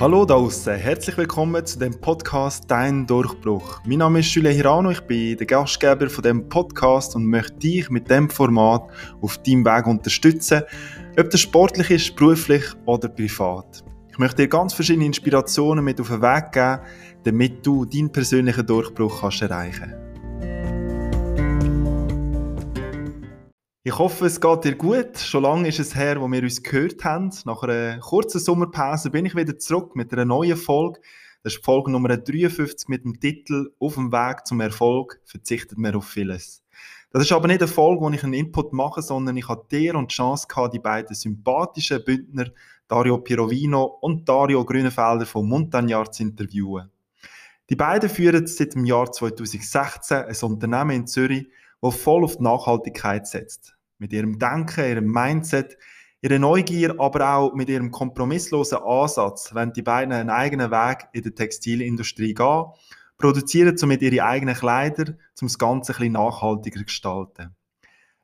[0.00, 3.82] Hallo da draußen, herzlich willkommen zu dem Podcast Dein Durchbruch.
[3.84, 7.90] Mein Name ist Julia Hirano, ich bin der Gastgeber von dem Podcast und möchte dich
[7.90, 8.88] mit dem Format
[9.20, 10.62] auf deinem Weg unterstützen,
[11.18, 13.84] ob das sportlich ist, beruflich oder privat.
[14.10, 16.80] Ich möchte dir ganz verschiedene Inspirationen mit auf den Weg geben,
[17.24, 20.09] damit du deinen persönlichen Durchbruch kannst erreichen kannst.
[23.82, 25.16] Ich hoffe, es geht dir gut.
[25.16, 27.32] Schon lange ist es her, wo wir uns gehört haben.
[27.46, 31.00] Nach einer kurzen Sommerpause bin ich wieder zurück mit einer neuen Folge.
[31.42, 35.94] Das ist Folge Nummer 53 mit dem Titel Auf dem Weg zum Erfolg verzichtet man
[35.94, 36.62] auf vieles.
[37.10, 39.94] Das ist aber nicht eine Folge, wo ich einen Input mache, sondern ich hatte dir
[39.94, 42.50] und die Chance gehabt, die beiden sympathischen Bündner
[42.86, 46.90] Dario Pirovino und Dario Grünenfelder von Montagnard zu interviewen.
[47.70, 51.48] Die beiden führen seit dem Jahr 2016 ein Unternehmen in Zürich,
[51.80, 53.76] das voll auf die Nachhaltigkeit setzt.
[53.98, 55.76] Mit ihrem Denken, ihrem Mindset,
[56.22, 61.22] ihrer Neugier, aber auch mit ihrem kompromisslosen Ansatz, wenn die beiden einen eigenen Weg in
[61.22, 62.64] der Textilindustrie gehen,
[63.18, 67.54] produzieren somit ihre eigenen Kleider, um das Ganze ein bisschen nachhaltiger zu gestalten.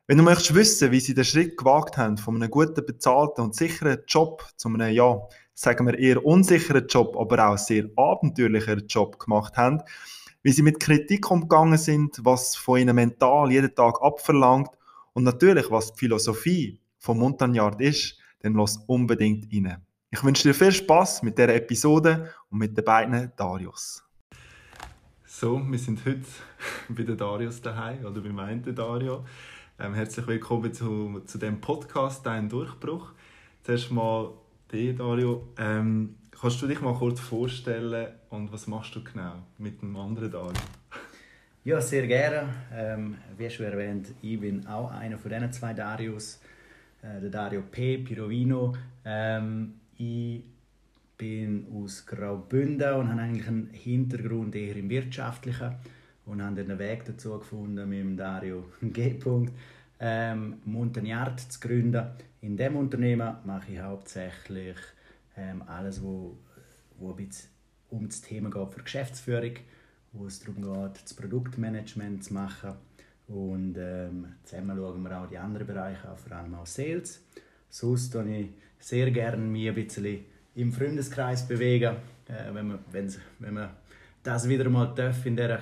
[0.07, 3.55] Wenn du möchtest wissen, wie sie den Schritt gewagt haben, von einem guten, bezahlten und
[3.55, 5.19] sicheren Job zu einem, ja,
[5.53, 9.81] sagen wir eher unsicheren Job, aber auch sehr abenteuerlichen Job gemacht haben,
[10.43, 14.69] wie sie mit Kritik umgegangen sind, was von ihnen mental jeden Tag abverlangt
[15.13, 19.81] und natürlich, was die Philosophie von Montagnard ist, dann lass unbedingt rein.
[20.11, 24.03] Ich wünsche dir viel Spaß mit der Episode und mit den beiden Darius.
[25.25, 26.21] So, wir sind heute
[26.89, 29.25] bei den Darius daheim oder bei meinem Dario.
[29.79, 33.11] Ähm, herzlich willkommen zu, zu dem Podcast Dein Durchbruch.
[33.63, 34.31] Zuerst mal
[34.71, 35.47] dir, Dario.
[35.57, 40.31] Ähm, Kannst du dich mal kurz vorstellen und was machst du genau mit dem anderen
[40.31, 40.53] Dario?
[41.63, 42.47] Ja, sehr gerne.
[42.73, 46.39] Ähm, wie schon erwähnt, ich bin auch einer von diesen zwei Darius,
[47.01, 47.97] äh, der Dario P.
[47.97, 48.73] Pirovino.
[49.03, 50.43] Ähm, ich
[51.17, 55.75] bin aus Graubünden und habe eigentlich einen Hintergrund eher im Wirtschaftlichen
[56.25, 59.19] und habe den Weg dazu gefunden, mit dem Dario G.
[59.99, 62.05] Ähm, Montagnard zu gründen.
[62.41, 64.77] In diesem Unternehmen mache ich hauptsächlich
[65.35, 66.37] ähm, alles, wo,
[66.99, 67.56] wo ein bisschen
[67.89, 69.53] um das Thema geht für Geschäftsführung,
[70.13, 72.73] wo es darum geht, das Produktmanagement zu machen.
[73.27, 77.21] Und ähm, zusammen schauen wir auch die anderen Bereiche an, vor allem auch Sales.
[77.69, 78.49] Sonst tue ich
[78.79, 80.25] sehr gerne mich ein bisschen
[80.55, 81.95] im Freundeskreis bewegen,
[82.27, 83.69] äh, wenn, man, wenn, wenn man
[84.23, 85.59] das wieder mal darf in dieser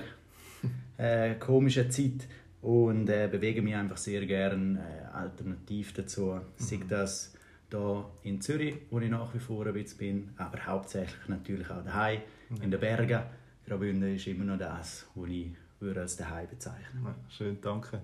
[0.96, 2.28] äh, komischen Zeit.
[2.62, 6.34] Und äh, bewege mich einfach sehr gerne äh, alternativ dazu.
[6.34, 6.40] Mhm.
[6.56, 7.35] Sei das
[7.70, 11.84] hier in Zürich, wo ich nach wie vor ein bisschen bin, aber hauptsächlich natürlich auch
[11.84, 12.62] daheim mhm.
[12.62, 13.22] in den Bergen.
[13.66, 15.50] Graubünden ist immer noch das, was ich
[15.80, 18.00] würde als daheim bezeichnen ja, Schön, danke.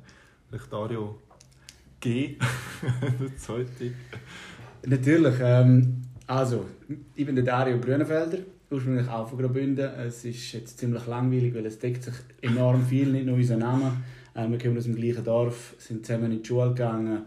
[0.48, 1.20] Vielleicht Dario
[2.00, 2.36] G,
[3.20, 3.92] der zweite.
[4.84, 5.34] Natürlich.
[5.40, 6.66] Ähm, also,
[7.14, 8.38] ich bin der Dario Grünenfelder,
[8.70, 9.88] ursprünglich auch von Graubünden.
[9.94, 13.92] Es ist jetzt ziemlich langweilig, weil es deckt sich enorm viel, nicht nur unser Name.
[14.34, 17.22] Ähm, wir kommen aus dem gleichen Dorf, sind zusammen in die Schule gegangen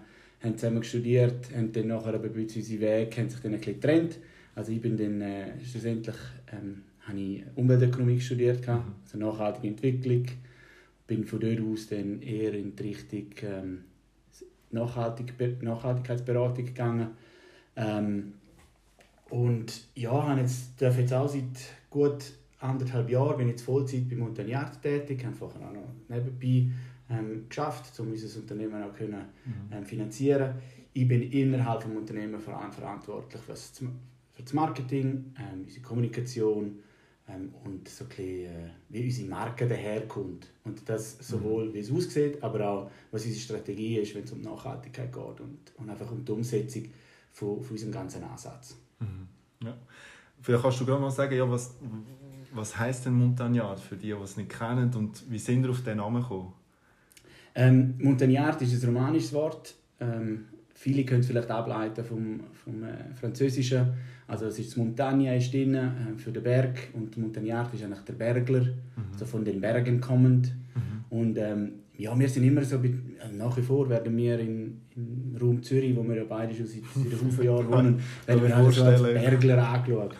[0.45, 3.79] haben zusammen studiert, haben dann nachher aber bisschen unsere Wege, haben sich dann ein bisschen
[3.79, 4.19] getrennt.
[4.53, 6.15] Also ich bin dann äh, schlussendlich
[6.51, 8.93] ähm, habe ich Umweltökonomie studiert, mhm.
[9.03, 10.25] also nachhaltige Entwicklung.
[11.07, 13.83] Bin von dort aus dann eher in die Richtung ähm,
[14.71, 17.09] Nachhaltig Nachhaltigkeitsberatung gegangen.
[17.75, 18.33] Ähm,
[19.29, 21.43] und ja, jetzt, darf jetzt auch seit
[21.89, 26.71] gut anderthalb Jahren bin ich jetzt Vollzeit bei Montagnard tätig, habe vorher auch noch nebenbei
[27.09, 29.71] ähm, geschafft, um unser Unternehmen auch können, mhm.
[29.71, 30.55] ähm, finanzieren
[30.93, 33.71] Ich bin innerhalb des Unternehmens verantwortlich für das,
[34.33, 36.79] für das Marketing, ähm, unsere Kommunikation
[37.27, 40.47] ähm, und so ein bisschen, äh, wie unsere Marke daherkommt.
[40.63, 41.73] Und das sowohl, mhm.
[41.73, 45.59] wie es aussieht, aber auch, was unsere Strategie ist, wenn es um Nachhaltigkeit geht und,
[45.77, 46.83] und einfach um die Umsetzung
[47.31, 48.77] von, von unserem ganzen Ansatz.
[48.99, 49.27] Mhm.
[49.63, 49.77] Ja.
[50.41, 51.75] Vielleicht kannst du gerade mal sagen, ja, was,
[52.53, 55.81] was heisst denn Montagnard für die, die es nicht kennen und wie sind wir auf
[55.81, 56.53] den Namen gekommen?
[57.55, 59.75] Ähm, Montagnard ist ein romanisches Wort.
[59.99, 63.93] Ähm, viele können es vielleicht ableiten vom, vom äh, Französischen.
[64.27, 68.01] Also es ist das Montagne ist drin, äh, für den Berg und Montagnard ist eigentlich
[68.01, 69.03] der Bergler, mhm.
[69.13, 70.53] also von den Bergen kommend.
[70.75, 71.17] Mhm.
[71.17, 72.91] Und ähm, ja, wir sind immer so, äh,
[73.31, 76.83] nach wie vor werden wir in, im Raum Zürich, wo wir ja beide schon seit,
[76.93, 80.15] seit fünf Jahren wohnen, werden wir alle so als Bergler angeschaut.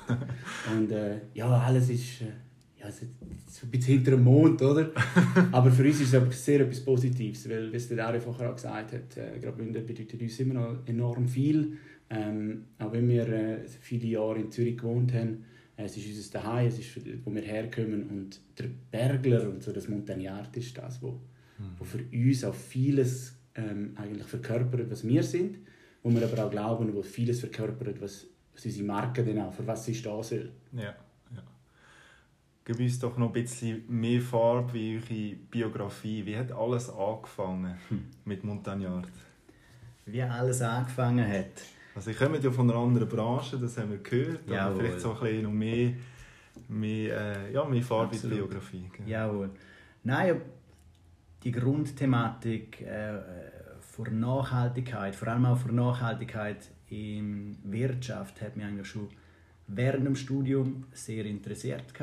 [0.74, 2.22] Und äh, ja, alles ist...
[2.86, 4.92] Ja, so ein bisschen hinter dem Mond, oder?
[5.52, 8.56] aber für uns ist es sehr etwas Positives, weil, wie es der Dario vorher auch
[8.56, 11.78] gesagt hat, äh, Graubünden bedeutet uns immer noch enorm viel.
[12.10, 15.46] Ähm, auch wenn wir äh, viele Jahre in Zürich gewohnt haben,
[15.78, 19.72] äh, es ist unser Daheim, es ist, wo wir herkommen und der Bergler und so
[19.72, 21.12] das Montagnard ist das, wo,
[21.58, 21.64] mhm.
[21.80, 25.58] wo für uns auch vieles ähm, eigentlich verkörpert, was wir sind,
[26.04, 29.68] wo wir aber auch glauben, wo vieles verkörpert, was was unsere Marke dann auch, für
[29.68, 30.52] was sie stehen soll.
[30.72, 30.96] Ja.
[32.68, 36.26] Gib uns doch noch ein bisschen mehr Farbe wie eure Biografie.
[36.26, 38.06] Wie hat alles angefangen hm.
[38.26, 39.08] mit Montagnard?
[40.08, 41.62] Wie alles angefangen hat?
[41.94, 44.60] Also ich komme ja von einer anderen Branche, das haben wir gehört, Jawohl.
[44.60, 45.94] aber vielleicht so ein bisschen noch mehr,
[46.68, 48.90] mehr, äh, ja, mehr Farbe in der Biografie.
[48.92, 49.10] Genau.
[49.10, 49.50] Jawohl.
[50.04, 50.42] Nein,
[51.44, 53.20] die Grundthematik äh,
[53.80, 59.08] für Nachhaltigkeit, vor allem auch für Nachhaltigkeit in Wirtschaft, hat mich eigentlich schon
[59.68, 61.84] während dem Studium sehr interessiert.
[61.88, 61.94] Ich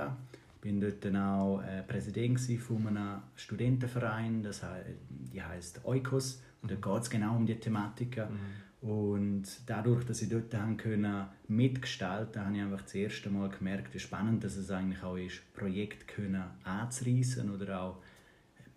[0.62, 6.70] bin dort dann auch äh, Präsident von einem Studentenverein, das heißt, die heißt Oikos, und
[6.70, 8.16] da geht es genau um die Thematik.
[8.16, 8.88] Mhm.
[8.88, 13.94] Und dadurch, dass ich dort haben können, mitgestalten habe ich einfach das erste Mal gemerkt,
[13.94, 16.22] wie spannend dass es eigentlich auch ist, Projekte
[16.64, 17.96] anzureißen oder auch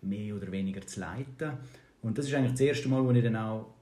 [0.02, 1.52] mehr oder weniger zu leiten.
[2.02, 3.74] Und das ist eigentlich das erste Mal, wo ich dann auch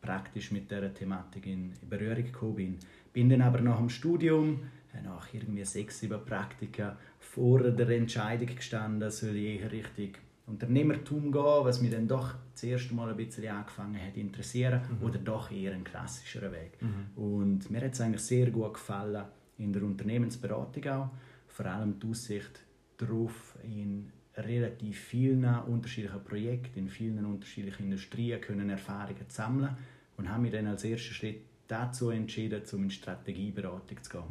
[0.00, 2.78] praktisch mit dieser Thematik in Berührung gekommen bin.
[3.12, 4.60] Bin dann aber nach dem Studium,
[4.92, 6.96] äh, nach irgendwie sechs, sieben Praktika,
[7.34, 12.62] vor der Entscheidung gestanden, soll ich eher richtig Unternehmertum gehen, was mich dann doch das
[12.62, 15.06] erste Mal ein bisschen angefangen hat interessieren, mhm.
[15.06, 16.80] oder doch eher ein klassischerer Weg.
[16.80, 17.22] Mhm.
[17.22, 19.24] Und mir hat es eigentlich sehr gut gefallen
[19.58, 21.10] in der Unternehmensberatung auch,
[21.48, 22.62] vor allem die Aussicht
[22.98, 29.76] darauf, in relativ vielen unterschiedlichen Projekten, in vielen unterschiedlichen Industrien können Erfahrungen zu sammeln
[30.16, 34.22] und haben mich dann als ersten Schritt dazu entschieden, um in Strategieberatung zu gehen.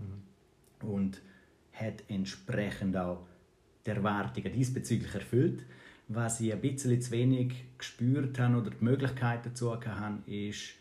[0.81, 0.89] Mhm.
[0.89, 1.21] Und
[1.74, 3.25] hat entsprechend auch
[3.86, 5.66] die Erwartungen diesbezüglich erfüllt.
[6.08, 10.75] Was ich ein bisschen zu wenig gespürt habe oder die Möglichkeit dazu hatte, ist,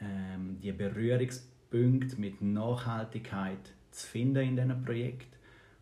[0.00, 5.34] ähm, die Berührungspunkte mit Nachhaltigkeit zu finden in diesen Projekten.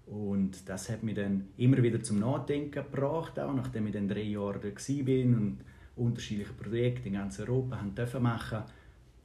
[0.06, 4.22] Und das hat mich dann immer wieder zum Nachdenken gebracht, auch nachdem ich dann drei
[4.22, 5.58] Jahre dort war und
[5.96, 7.80] unterschiedliche Projekte in ganz Europa
[8.20, 8.62] machen.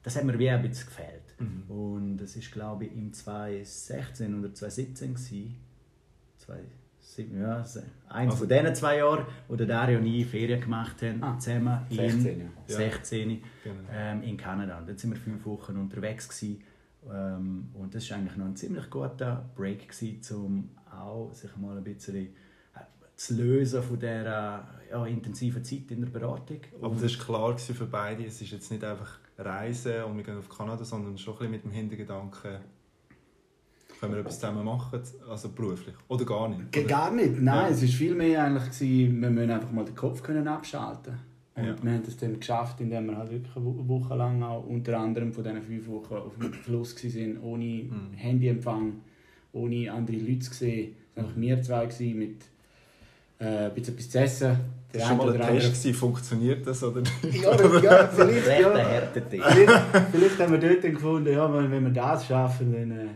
[0.08, 1.36] Das hat mir wie ein bisschen gefehlt.
[1.38, 1.64] Mhm.
[1.68, 5.56] Und das ist glaube ich im 2016 oder 2017 gewesen.
[6.38, 6.60] Zwei,
[7.02, 11.02] sieben, ja, eins also, von diesen zwei Jahren, wo der Dario und ich Ferien gemacht
[11.02, 12.48] haben, ah, zusammen 16, in ja.
[12.74, 13.76] 16 genau.
[13.92, 14.78] ähm, in Kanada.
[14.78, 16.64] Und dort waren wir fünf Wochen unterwegs gewesen.
[17.14, 21.76] Ähm, und das war eigentlich noch ein ziemlich guter Break gewesen, um auch sich mal
[21.78, 22.30] ein bisschen äh,
[23.18, 26.62] zu lösen von dieser ja, intensiven Zeit in der Beratung.
[26.82, 30.38] Aber das war klar für beide, es ist jetzt nicht einfach Reisen und wir gehen
[30.38, 32.58] auf Kanada, sondern schon ein bisschen mit dem Hintergedanken,
[34.00, 35.96] können wir etwas zusammen machen, also beruflich?
[36.08, 36.76] Oder gar nicht?
[36.76, 36.88] Oder?
[36.88, 37.66] Gar nicht, nein.
[37.66, 37.70] Ja.
[37.70, 41.18] Es war vielmehr eigentlich, gewesen, wir müssen einfach mal den Kopf können abschalten
[41.58, 41.76] und ja.
[41.84, 45.34] wir haben das dann geschafft, indem wir halt wirklich eine Woche lang auch unter anderem
[45.34, 48.14] von diesen fünf Wochen auf dem Fluss waren, ohne mhm.
[48.14, 49.02] Handyempfang,
[49.54, 50.96] ohne andere Leute zu sehen.
[51.16, 52.46] Es waren einfach wir zwei mit
[53.40, 54.58] äh, ein bisschen etwas zu essen.
[54.94, 57.44] Der das war schon mal ein Test, gewesen, funktioniert das oder nicht?
[57.44, 58.72] Ja, ja vielleicht, ja.
[59.12, 59.82] vielleicht,
[60.12, 63.08] vielleicht haben wir dort gefunden, ja, wenn wir das schaffen dann, äh,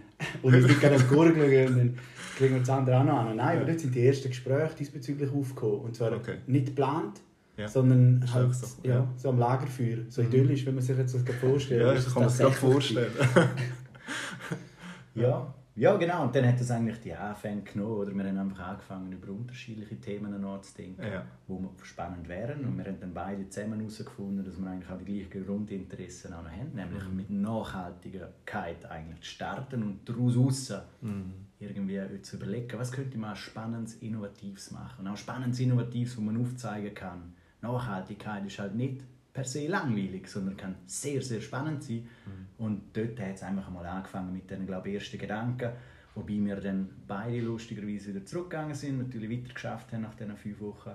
[0.41, 1.97] und nicht gerne Gurgeln gehen, dann
[2.37, 3.35] kriegen wir das andere auch noch an.
[3.37, 5.79] Nein, aber dort sind die ersten Gespräche diesbezüglich aufgekommen.
[5.79, 6.35] Und zwar okay.
[6.45, 7.21] nicht geplant,
[7.55, 7.67] ja.
[7.67, 8.95] sondern halt, so, ja.
[8.95, 9.07] ja.
[9.15, 9.99] so am Lagerfeuer.
[10.09, 10.27] So mhm.
[10.27, 11.81] idyllisch, wenn man sich jetzt das vorstellt.
[11.81, 13.11] Ja, ich kann man sich vorstellen.
[15.15, 15.53] ja.
[15.75, 16.23] Ja, genau.
[16.23, 17.93] Und dann hat das eigentlich die Anfänge genommen.
[17.93, 21.25] Oder wir haben einfach angefangen, über unterschiedliche Themen nachzudenken, ja.
[21.47, 22.65] die spannend wären.
[22.65, 26.43] Und wir haben dann beide zusammen herausgefunden, dass wir eigentlich auch die gleichen Grundinteressen auch
[26.43, 26.71] haben.
[26.73, 27.15] Nämlich mhm.
[27.15, 31.33] mit Nachhaltigkeit eigentlich zu starten und daraus raus mhm.
[31.59, 35.05] irgendwie zu überlegen, was könnte man Spannendes, Innovatives machen.
[35.05, 37.33] Und auch Spannendes, Innovatives, wo man aufzeigen kann.
[37.61, 39.01] Nachhaltigkeit ist halt nicht
[39.33, 42.07] per se langweilig, sondern kann sehr, sehr spannend sein.
[42.25, 42.65] Mhm.
[42.65, 45.71] Und dort hat es einfach mal angefangen mit den glaube ich, ersten Gedanken,
[46.15, 50.59] wobei wir dann beide lustigerweise wieder zurückgegangen sind, natürlich weiter geschafft haben nach diesen fünf
[50.59, 50.91] Wochen,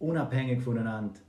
[0.00, 1.20] unabhängig voneinander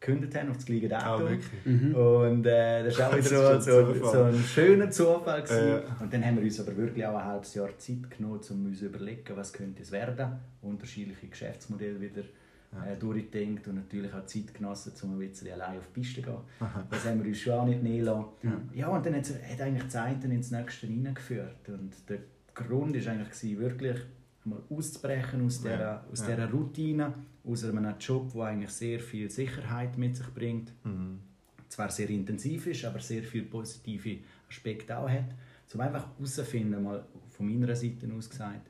[0.00, 1.38] gekündigt haben auf das gleiche Datum.
[1.64, 1.94] Oh, mhm.
[1.94, 5.44] Und äh, das war auch wieder so, so, ein schöner Zufall.
[5.46, 6.02] Äh.
[6.02, 8.78] Und dann haben wir uns aber wirklich auch ein halbes Jahr Zeit genommen, um uns
[8.78, 10.38] zu überlegen, was könnte es werden.
[10.62, 12.22] Unterschiedliche Geschäftsmodelle wieder
[12.72, 12.86] ja.
[12.86, 16.28] äh, durchgedacht und natürlich auch Zeit genossen, um ein bisschen allein auf die Piste zu
[16.28, 16.40] gehen.
[16.60, 16.86] Aha.
[16.90, 18.26] Das haben wir uns schon auch nicht nehmen lassen.
[18.42, 21.68] Ja, ja und dann hat, hat eigentlich die Zeit ins Nächste hineingeführt.
[21.68, 22.18] Und der
[22.54, 23.98] Grund war eigentlich wirklich,
[24.44, 26.04] mal auszubrechen aus dieser, ja.
[26.10, 27.12] aus dieser Routine,
[27.44, 30.72] aus einem Job, der eigentlich sehr viel Sicherheit mit sich bringt.
[30.84, 31.20] Mhm.
[31.68, 35.34] Zwar sehr intensiv ist, aber sehr viele positive Aspekte auch hat.
[35.72, 38.68] Um einfach herauszufinden, mal von meiner Seite aus gesagt,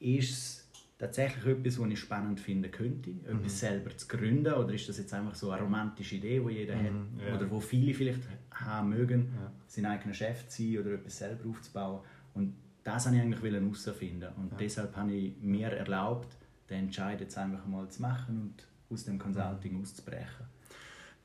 [0.00, 0.67] ist es
[0.98, 3.38] tatsächlich etwas, was ich spannend finden könnte, mhm.
[3.38, 4.52] etwas selber zu gründen?
[4.52, 7.28] Oder ist das jetzt einfach so eine romantische Idee, die jeder mhm, hat?
[7.28, 7.36] Ja.
[7.36, 9.52] Oder wo viele vielleicht haben mögen, ja.
[9.66, 12.00] sein eigener Chef zu sein oder etwas selber aufzubauen?
[12.34, 14.28] Und das wollte ich eigentlich herausfinden.
[14.36, 14.58] Und ja.
[14.58, 16.36] deshalb habe ich mir erlaubt,
[16.68, 19.82] den Entscheid jetzt einfach mal zu machen und aus dem Consulting mhm.
[19.82, 20.46] auszubrechen.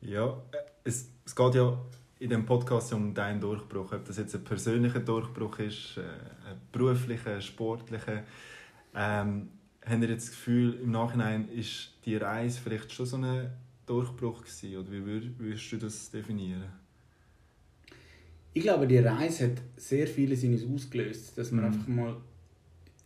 [0.01, 1.77] Ja, äh, es, es geht ja
[2.19, 6.61] in dem Podcast um deinen Durchbruch, ob das jetzt ein persönlicher Durchbruch ist, äh, ein
[6.71, 8.23] beruflicher, sportlicher.
[8.95, 9.49] Ähm,
[9.85, 13.49] habt ihr jetzt das Gefühl, im Nachhinein ist die Reise vielleicht schon so ein
[13.85, 14.77] Durchbruch gewesen?
[14.77, 16.65] Oder wie würdest du das definieren?
[18.53, 21.65] Ich glaube, die Reise hat sehr vieles in uns ausgelöst, dass wir mhm.
[21.65, 22.15] einfach mal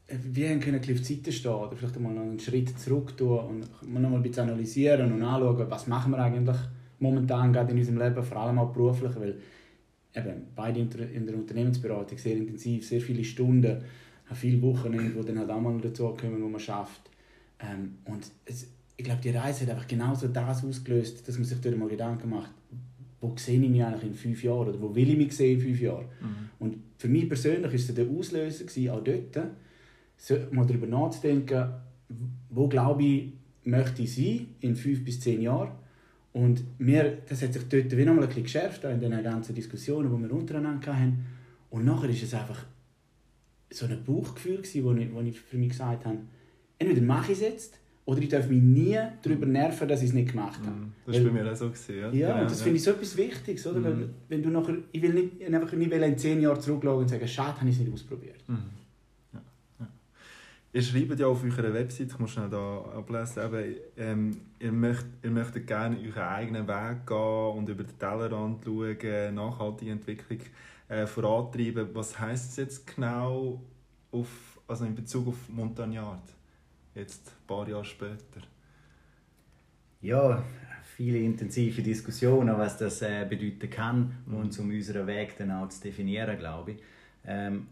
[0.09, 3.91] wir haben können auf die Seite stehen oder vielleicht mal einen Schritt zurück tun und
[3.91, 6.55] mal noch mal ein bisschen analysieren und anschauen, was machen wir eigentlich
[6.99, 9.35] momentan gerade in unserem Leben, vor allem auch beruflich, weil
[10.15, 13.83] eben, beide in der Unternehmensberatung sehr intensiv, sehr viele Stunden,
[14.35, 17.09] viele Wochen, wo dann halt auch mal dazu kommen, wo man schafft.
[17.59, 21.59] Ähm, und es, ich glaube, die Reise hat einfach genauso das ausgelöst, dass man sich
[21.61, 22.51] dort mal Gedanken macht,
[23.21, 25.65] wo sehe ich mich eigentlich in fünf Jahren oder wo will ich mich sehen in
[25.65, 26.05] fünf Jahren.
[26.19, 26.49] Mhm.
[26.59, 29.51] Und für mich persönlich war es der Auslöser, gewesen, auch dort,
[30.17, 31.69] so, mal darüber nachzudenken,
[32.49, 35.71] wo glaube ich, möchte ich sein in fünf bis zehn Jahren.
[36.33, 40.15] Und mir, das hat sich dort wieder noch ein bisschen geschärft, in den ganzen Diskussionen,
[40.15, 41.25] die wir untereinander hatten.
[41.69, 42.65] Und nachher war es einfach
[43.69, 46.19] so ein Bauchgefühl, wo ich, wo ich für mich gesagt habe,
[46.79, 50.13] entweder mache ich es jetzt, oder ich darf mich nie darüber nerven, dass ich es
[50.13, 50.71] nicht gemacht habe.
[50.71, 51.67] Mm, das war bei mir auch so.
[51.67, 52.63] Gewesen, ja, ja, und das ja.
[52.63, 53.67] finde ich so etwas Wichtiges.
[53.67, 53.81] Oder?
[53.81, 54.09] Mm.
[54.29, 57.59] Wenn du nachher, ich will nicht, einfach nicht in zehn Jahren zurückschauen und sagen, schade,
[57.59, 58.41] habe ich es nicht ausprobiert.
[58.47, 58.55] Mm.
[60.73, 65.07] Ihr schreibt ja auf eurer Website, ich muss schnell da ablesen, eben, ähm, ihr, möchtet,
[65.23, 70.39] ihr möchtet gerne euren eigenen Weg gehen und über den Tellerrand schauen, nachhaltige Entwicklung
[70.87, 71.89] äh, vorantreiben.
[71.93, 73.61] Was heisst es jetzt genau
[74.11, 76.23] auf, also in Bezug auf Montagnard,
[76.95, 78.41] jetzt ein paar Jahre später?
[80.01, 80.43] Ja,
[80.95, 84.35] viele intensive Diskussionen, was das äh, bedeuten kann mhm.
[84.35, 86.83] und um unseren Weg dann auch zu definieren, glaube ich.
[87.25, 87.67] Ähm,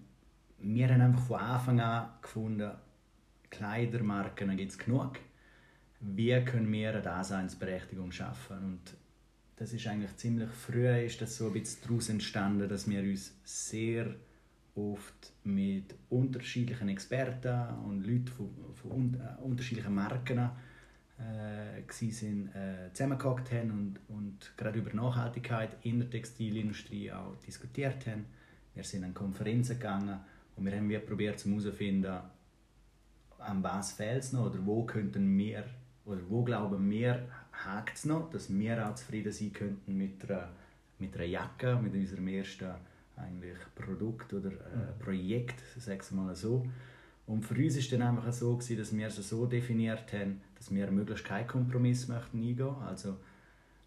[0.60, 2.72] wir haben einfach von Anfang an gefunden,
[3.50, 5.20] Kleidermarken gibt es genug.
[6.00, 8.58] Wie können wir eine Daseinsberechtigung schaffen?
[8.58, 8.98] Und
[9.58, 13.34] das ist eigentlich ziemlich früh ist das so ein bisschen daraus entstanden, dass wir uns
[13.44, 14.16] sehr
[14.76, 20.50] oft mit unterschiedlichen Experten und Leuten von, von äh, unterschiedlichen Marken
[21.18, 28.06] äh, sind, äh, zusammengehockt haben und, und gerade über Nachhaltigkeit in der Textilindustrie auch diskutiert
[28.08, 28.26] haben.
[28.74, 30.20] Wir sind an Konferenzen gegangen
[30.58, 32.20] und wir haben probiert herauszufinden,
[33.40, 35.64] an was fehlt es noch oder wo könnten wir
[36.04, 37.28] oder wo glauben wir
[37.64, 40.50] hakt es noch, dass wir auch zufrieden sein könnten mit einer,
[41.00, 42.72] mit einer Jacke, mit unserem ersten
[43.18, 46.66] eigentlich Produkt oder äh, Projekt, sagen wir mal so.
[47.28, 50.42] Und für uns war es dann einfach so, gewesen, dass wir es so definiert haben,
[50.56, 53.18] dass wir möglichst keinen Kompromiss möchten eingehen Also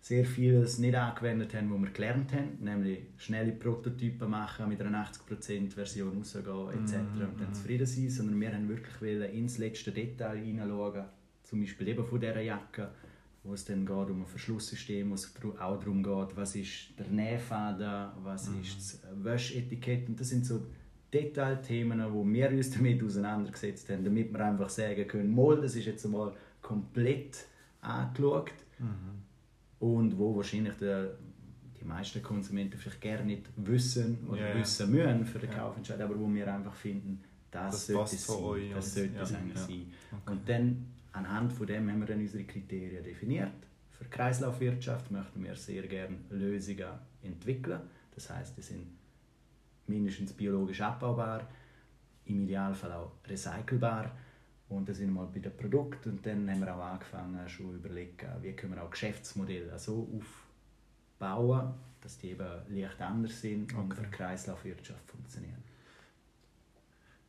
[0.01, 5.05] sehr vieles nicht angewendet haben, was wir gelernt haben, nämlich schnelle Prototypen machen, mit einer
[5.05, 6.97] 80% Version rausgehen etc.
[6.97, 11.05] Mm und dann zufrieden sein, sondern wir haben wirklich ins letzte Detail hineinschauen,
[11.45, 12.91] zum Beispiel eben von dieser Jacke,
[13.49, 17.09] wo es dann geht um ein Verschlusssystem, wo es auch darum geht, was ist der
[17.09, 20.67] Nähfaden, was mm ist das Wäschetikett und das sind so
[21.12, 25.87] Detailthemen, wo wir uns damit auseinandergesetzt haben, damit wir einfach sagen können, mal, das ist
[25.87, 27.47] jetzt einmal komplett
[27.81, 28.52] angeschaut.
[28.78, 29.19] Mm
[29.81, 31.14] und wo wahrscheinlich der,
[31.81, 34.59] die meisten Konsumenten vielleicht gerne nicht wissen oder yeah.
[34.59, 38.37] wissen müssen für den Kaufentscheid, aber wo wir einfach finden, das, das sollte es sein.
[38.43, 39.23] Euch das sollte ja.
[39.23, 39.67] eigentlich ja.
[39.67, 39.93] sein.
[40.11, 40.33] Okay.
[40.33, 43.53] Und dann, anhand von dem haben wir dann unsere Kriterien definiert.
[43.91, 46.87] Für Kreislaufwirtschaft möchten wir sehr gerne Lösungen
[47.23, 47.81] entwickeln.
[48.15, 48.87] Das heißt, die sind
[49.87, 51.49] mindestens biologisch abbaubar,
[52.27, 54.12] im Idealfall auch recycelbar
[54.69, 57.75] und das sind wir mal bei den Produkten und dann haben wir auch angefangen schon
[57.75, 60.07] überlegen, wie können wir auch Geschäftsmodelle so
[61.19, 64.03] aufbauen, dass die eben leicht anders sind und okay.
[64.03, 65.62] für Kreislaufwirtschaft funktionieren.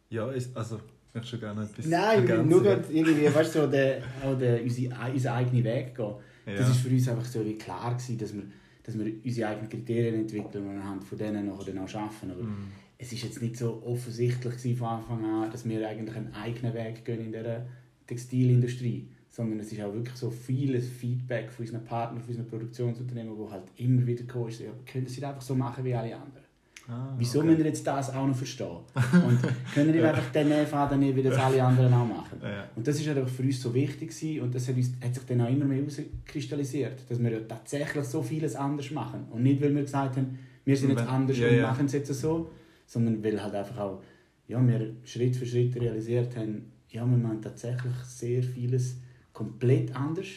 [0.10, 0.82] Ja, ist, also
[1.14, 2.50] ich schon gerne etwas Nein, ergänzen.
[2.50, 6.14] nur irgendwie, weißt du, so der, auch der, unsere, unseren eigenen Weg gehen.
[6.46, 6.54] Ja.
[6.54, 8.44] Das war für uns einfach so wie klar gewesen, dass wir,
[8.84, 12.32] dass wir unsere eigenen Kriterien entwickeln und anhand von denen nachher dann auch arbeiten.
[12.32, 16.34] Aber mm es ist jetzt nicht so offensichtlich von Anfang an, dass wir eigentlich einen
[16.34, 17.66] eigenen Weg gehen in der
[18.06, 23.38] Textilindustrie, sondern es ist auch wirklich so vieles Feedback von unseren Partnern, von unseren Produktionsunternehmen,
[23.38, 26.44] wo halt immer wieder kommt, ja, können sie das einfach so machen wie alle anderen.
[26.90, 27.50] Ah, Wieso okay.
[27.50, 28.78] müssen wir jetzt das auch noch verstehen?
[28.96, 29.40] Und
[29.74, 32.40] können wir einfach den Nähfaden nicht, wie das alle anderen auch machen?
[32.42, 32.68] Ja.
[32.76, 35.24] Und das ist halt für uns so wichtig gewesen, und das hat, uns, hat sich
[35.26, 39.26] dann auch immer mehr herauskristallisiert, dass wir ja tatsächlich so vieles anders machen.
[39.30, 42.14] Und nicht, weil wir gesagt haben, wir sind jetzt anders ja, und machen es jetzt
[42.14, 42.50] so,
[42.88, 44.02] sondern weil halt einfach auch
[44.50, 48.98] ja, wir Schritt für Schritt realisiert haben, ja, wir machen tatsächlich sehr vieles
[49.32, 50.28] komplett anders.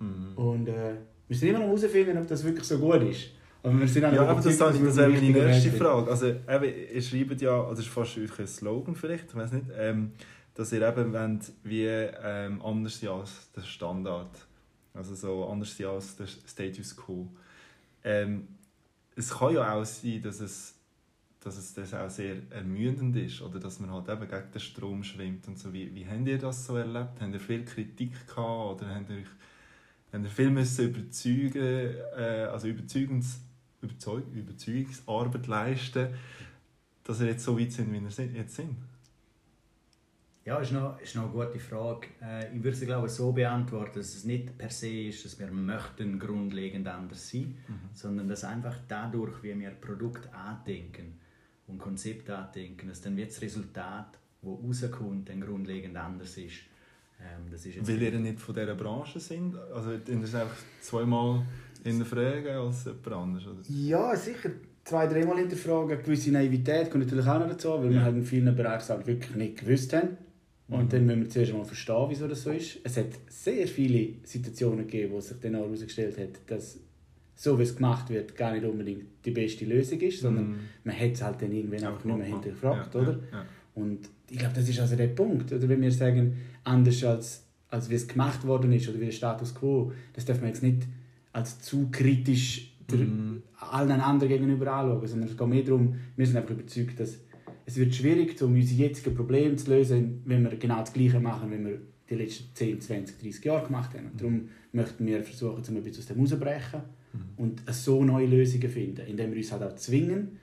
[0.00, 0.32] Mhm.
[0.36, 0.94] Und äh,
[1.28, 3.28] wir sind immer noch herausfinden, ob das wirklich so gut ist.
[3.62, 6.10] Aber wir sind ja, aber das, das, wäre meine nächste Frage.
[6.10, 9.66] Also, eben, ihr schreibt ja, also das ist fast ein Slogan vielleicht, ich weiß nicht,
[9.76, 10.12] ähm,
[10.54, 14.30] dass ihr eben wollt, wie ähm, anders sein als der Standard.
[14.94, 17.28] Also so anders sein als der Status Quo.
[18.04, 18.48] Ähm,
[19.14, 20.74] es kann ja auch sein, dass es,
[21.40, 25.04] dass es das auch sehr ermüdend ist oder dass man halt eben gegen den Strom
[25.04, 25.72] schwimmt und so.
[25.72, 27.20] Wie, wie habt ihr das so erlebt?
[27.20, 29.24] Habt ihr viel Kritik gehabt oder habt ihr,
[30.12, 33.40] habt ihr viel müssen überzeugen, äh, also Überzeugungs,
[33.82, 36.08] Überzeug, Überzeugungsarbeit leisten,
[37.04, 38.76] dass ihr jetzt so weit sind, wie ihr jetzt sind?
[40.44, 42.08] Ja, ist noch, ist noch eine gute Frage.
[42.20, 45.38] Äh, ich würde sie glaube ich, so beantworten, dass es nicht per se ist, dass
[45.38, 47.90] wir möchten grundlegend anders sein, mhm.
[47.92, 51.20] sondern dass einfach dadurch, wie wir Produkt andenken
[51.68, 56.62] und Konzept andenken, dass dann wird das Resultat, das rauskommt, dann grundlegend anders ist.
[57.20, 59.56] Ähm, das ist Weil ihr nicht von dieser Branche sind?
[59.72, 61.46] Also ihr das einfach zweimal
[61.82, 63.46] hinterfragen als jemand anderes?
[63.46, 63.60] Oder?
[63.68, 64.50] Ja, sicher.
[64.84, 65.92] Zwei, dreimal hinterfragen.
[65.92, 67.90] Eine gewisse Naivität kommt natürlich auch noch dazu, weil ja.
[67.90, 70.16] wir halt in vielen Bereichen wirklich nicht gewusst haben.
[70.68, 70.88] Und mhm.
[70.88, 72.78] dann müssen wir zuerst mal verstehen, wieso das so ist.
[72.82, 76.78] Es hat sehr viele Situationen gegeben, wo sich dann auch herausgestellt hat, dass
[77.34, 80.58] so wie es gemacht wird, gar nicht unbedingt die beste Lösung ist, sondern mm.
[80.84, 83.18] man hat es halt dann irgendwann einfach nicht mehr hinterfragt, ja, oder?
[83.32, 83.46] Ja.
[83.74, 87.90] Und ich glaube, das ist also der Punkt, oder wenn wir sagen, anders als, als
[87.90, 90.82] wie es gemacht worden ist oder wie der Status quo, das darf man jetzt nicht
[91.32, 93.36] als zu kritisch mm.
[93.58, 97.18] allen anderen gegenüber anschauen, sondern es geht mehr darum, wir sind einfach überzeugt, dass
[97.64, 101.50] es wird schwierig, um unsere jetzigen Probleme zu lösen, wenn wir genau das Gleiche machen,
[101.50, 104.06] wie wir die letzten 10, 20, 30 Jahre gemacht haben.
[104.10, 106.80] Und darum möchten wir versuchen, um etwas aus dem herauszubrechen
[107.12, 107.20] mhm.
[107.36, 110.38] und so neue Lösungen finden, indem wir uns halt auch zwingen,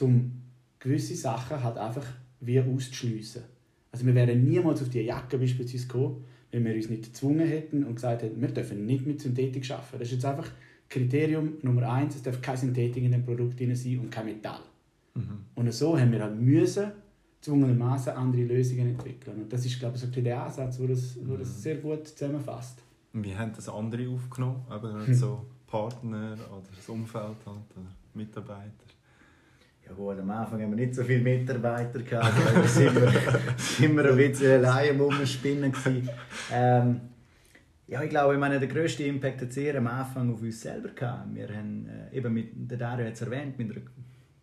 [0.00, 0.42] um
[0.78, 2.06] gewisse Sachen halt einfach
[2.40, 3.42] wie auszuschliessen.
[3.92, 7.84] Also wir wären niemals auf die Jacke beispielsweise gekommen, wenn wir uns nicht gezwungen hätten
[7.84, 9.98] und gesagt hätten, wir dürfen nicht mit Synthetik arbeiten.
[9.98, 10.50] Das ist jetzt einfach
[10.88, 14.60] Kriterium Nummer eins, es darf keine Synthetik in dem Produkt sein und kein Metall.
[15.14, 15.44] Mhm.
[15.54, 16.92] Und so haben wir halt müssen,
[17.40, 19.42] gezwungenermaßen andere Lösungen entwickeln.
[19.42, 21.60] Und das ist, glaube ich, so der Ansatz, der das, wo das mhm.
[21.60, 22.82] sehr gut zusammenfasst.
[23.12, 24.62] Und wie haben das andere aufgenommen?
[24.70, 28.85] Eben so Partner oder das Umfeld halt, oder Mitarbeiter?
[29.86, 33.12] Ja gut, am Anfang haben wir nicht so viele Mitarbeiter gehabt, da sind wir,
[33.56, 35.72] sind wir ein bisschen allein am Umspinnen
[36.52, 37.00] ähm,
[37.88, 40.88] ja, ich glaube, ich meine, der grösste Impact hat sehr am Anfang auf uns selber
[40.88, 41.32] gehabt.
[41.32, 43.80] Wir haben, äh, eben mit, der Dario hat es erwähnt, mit einer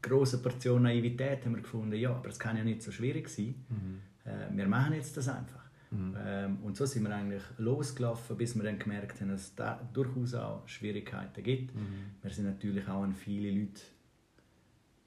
[0.01, 3.55] große Portion Naivität haben wir gefunden, ja, aber es kann ja nicht so schwierig sein.
[3.67, 3.99] Mhm.
[4.23, 5.63] Äh, wir machen jetzt das einfach.
[5.91, 6.15] Mhm.
[6.25, 9.89] Ähm, und so sind wir eigentlich losgelaufen, bis wir dann gemerkt haben, dass es da
[9.93, 11.75] durchaus auch Schwierigkeiten gibt.
[11.75, 11.81] Mhm.
[12.21, 13.81] Wir sind natürlich auch an viele Leute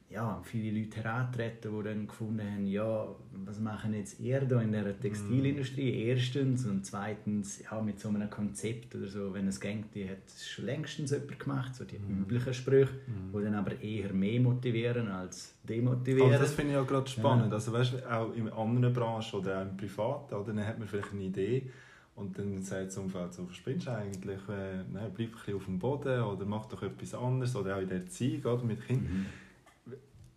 [0.09, 3.09] ja, viele Leute herantreten, die dann gefunden haben, ja,
[3.45, 5.91] was machen jetzt ihr da in der Textilindustrie?
[5.91, 6.09] Mm.
[6.09, 10.19] Erstens und zweitens, ja, mit so einem Konzept oder so, wenn es geht, die hat
[10.27, 12.23] es schon längstens jemand gemacht, so die mm.
[12.23, 13.37] üblichen Sprüche, mm.
[13.37, 16.31] die dann aber eher mehr motivieren als demotivieren.
[16.31, 17.55] Also das finde ich auch gerade spannend, ja.
[17.55, 21.13] also weißt, auch in anderen Branchen oder auch im Privaten, oder, dann hat man vielleicht
[21.13, 21.69] eine Idee
[22.15, 24.39] und dann sagt das Umfeld so, was spinnst du eigentlich?
[24.49, 27.81] Äh, ne, bleib ein bisschen auf dem Boden oder mach doch etwas anderes oder auch
[27.81, 29.13] in der Erziehung oder, mit Kindern.
[29.13, 29.27] Mhm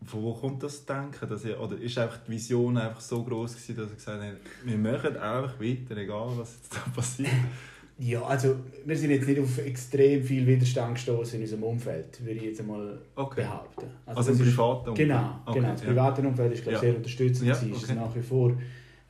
[0.05, 1.27] von wo kommt das Denken?
[1.29, 4.37] Dass ihr, oder ist einfach die Vision einfach so groß gewesen, dass ihr gesagt habt,
[4.65, 7.29] wir machen einfach weiter, egal was jetzt da passiert?
[8.01, 12.39] Ja, also wir sind jetzt nicht auf extrem viel Widerstand gestoßen in unserem Umfeld, würde
[12.39, 13.41] ich jetzt einmal okay.
[13.41, 13.87] behaupten.
[14.05, 15.09] Also, also im privaten Umfeld?
[15.09, 15.71] Genau, okay, genau.
[15.73, 16.79] das private Umfeld ist glaube ja.
[16.79, 17.71] sehr unterstützend, ja, okay.
[17.71, 18.51] ist nach wie vor.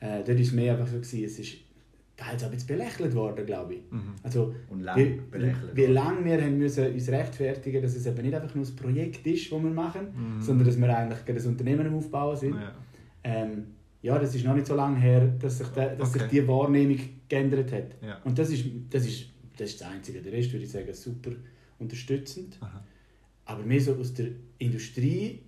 [0.00, 1.52] Äh, dort war es mehr einfach so, gewesen, es ist
[2.20, 3.80] teils auch ein bisschen belächelt worden, glaube ich.
[3.90, 4.14] Mhm.
[4.22, 8.22] Also, Und lang wie, belächelt wie lange wir haben müssen uns rechtfertigen dass es eben
[8.22, 10.40] nicht einfach nur ein Projekt ist, das wir machen, mhm.
[10.40, 12.54] sondern dass wir eigentlich ein Unternehmen am Aufbauen sind.
[12.54, 12.74] Ja.
[13.24, 13.66] Ähm,
[14.02, 16.20] ja, das ist noch nicht so lange her, dass sich, de, dass okay.
[16.20, 17.96] sich die Wahrnehmung geändert hat.
[18.02, 18.18] Ja.
[18.24, 20.20] Und das ist, das, ist, das ist das Einzige.
[20.22, 21.32] Der Rest würde ich sagen, super
[21.78, 22.56] unterstützend.
[22.60, 22.82] Aha.
[23.46, 24.28] Aber mehr so aus der
[24.58, 25.40] Industrie,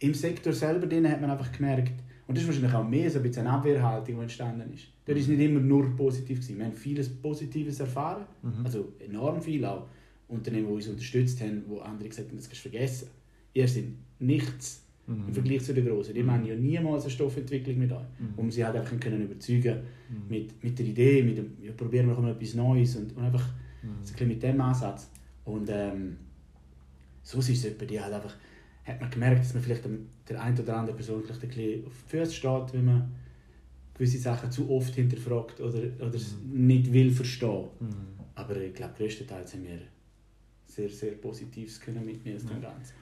[0.00, 1.94] im Sektor selber drin, hat man einfach gemerkt,
[2.32, 4.84] und das ist wahrscheinlich auch mehr so ein bisschen eine Abwehrhaltung, die entstanden ist.
[5.04, 6.38] Das ist nicht immer nur positiv.
[6.38, 6.56] Gewesen.
[6.56, 8.64] Wir haben vieles Positives erfahren, mhm.
[8.64, 9.86] also enorm viel auch.
[10.28, 13.08] Unternehmen, die uns unterstützt haben, wo andere gesagt haben, das kannst du vergessen.
[13.52, 13.84] Ihr seid
[14.18, 15.24] nichts mhm.
[15.28, 16.14] im Vergleich zu den Großen.
[16.14, 16.26] Die mhm.
[16.26, 17.98] machen ja niemals eine Stoffentwicklung mit euch.
[18.18, 18.38] Mhm.
[18.38, 20.22] Um sie halt einfach können überzeugen mhm.
[20.30, 23.46] mit, mit der Idee, mit dem, ja, probieren wir mal etwas Neues und, und einfach
[23.82, 23.96] mhm.
[24.00, 25.10] so ein mit dem Ansatz.
[25.44, 26.16] Und ähm,
[27.22, 28.34] so ist es etwa, die halt einfach,
[28.84, 29.84] hat man gemerkt, dass man vielleicht
[30.28, 33.12] der ein oder andere Person vielleicht ein bisschen auf die Füße steht, wenn man
[33.94, 36.66] gewisse Sachen zu oft hinterfragt oder, oder mhm.
[36.66, 37.68] nicht will verstehen.
[37.78, 37.94] Mhm.
[38.34, 39.78] Aber ich glaube, größtenteils haben wir
[40.66, 42.94] sehr, sehr Positives können mitnehmen aus dem Ganzen.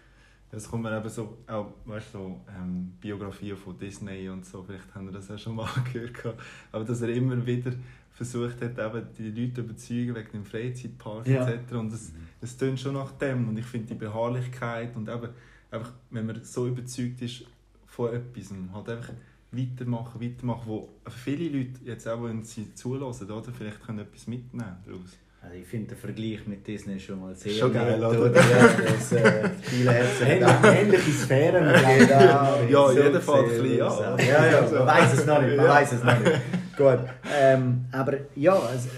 [0.53, 4.93] Es kommt mir eben so, auch, weißt, so ähm, Biografien von Disney und so, vielleicht
[4.93, 6.37] haben wir das ja schon mal gehört,
[6.73, 7.73] aber dass er immer wieder
[8.11, 11.49] versucht hat, eben die Leute zu überzeugen wegen dem Freizeitpark ja.
[11.49, 11.73] etc.
[11.75, 15.29] Und es, es tönt schon nach dem und ich finde die Beharrlichkeit und eben,
[15.71, 17.45] einfach, wenn man so überzeugt ist
[17.87, 19.13] von etwas, halt einfach
[19.53, 24.77] weitermachen, weitermachen, wo viele Leute jetzt auch, wenn sie zulassen, oder, vielleicht können etwas mitnehmen
[24.87, 25.19] daraus.
[25.43, 28.31] Also ich finde den Vergleich mit Disney schon mal sehr Schon geil, nett, oder?
[28.31, 30.27] Ja, das, äh, viele Herzen
[30.65, 31.65] Ähnliche Sphären.
[31.65, 32.89] Genau, Ja,
[33.21, 34.23] fällt gesehen, ein bisschen sagen.
[34.29, 35.73] Ja, ja, man weiß es noch nicht, man Ja.
[35.73, 36.77] weiß es noch nicht.
[36.77, 36.99] Gut.
[37.41, 38.89] Ähm, aber ja, also,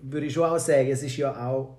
[0.00, 1.78] würde ich schon auch sagen, es ist ja auch,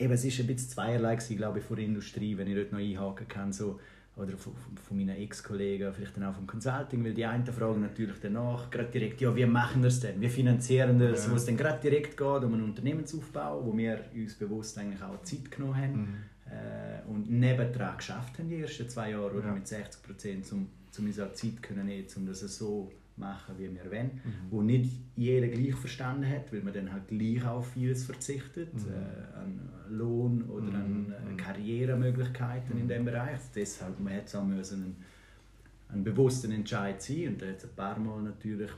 [0.00, 2.72] eben, es ist ein bisschen zweierlei gewesen, glaube ich, von der Industrie, wenn ich dort
[2.72, 3.78] noch einhaken kann, so,
[4.16, 4.52] oder von,
[4.86, 8.90] von- meinen Ex-Kollegen, vielleicht dann auch vom Consulting, weil die einen fragen natürlich danach, gerade
[8.90, 10.20] direkt, ja, wie machen wir es denn?
[10.20, 11.26] Wie finanzieren wir es?
[11.26, 11.32] Ja.
[11.32, 15.22] Wo es dann gerade direkt geht um einen Unternehmensaufbau, wo wir uns bewusst eigentlich auch
[15.22, 16.16] Zeit genommen haben Mhm.
[16.52, 19.54] äh, und nebendran geschafft haben die ersten zwei Jahre oder Ja.
[19.54, 23.70] mit 60 Prozent, um, um uns auch Zeit können nehmen, um das so machen, wie
[23.72, 24.06] wir wollen.
[24.24, 24.30] Mhm.
[24.50, 28.80] Wo nicht jeder gleich verstanden hat, weil man dann halt gleich auf vieles verzichtet, Mhm.
[28.90, 31.36] äh, an Lohn oder an äh, Mhm.
[31.36, 33.38] Karrieremöglichkeiten in dem Bereich.
[33.54, 34.96] Deshalb man hätte es auch müssen einen,
[35.90, 38.70] einen bewussten Entscheid sein und da hat es ein paar Mal natürlich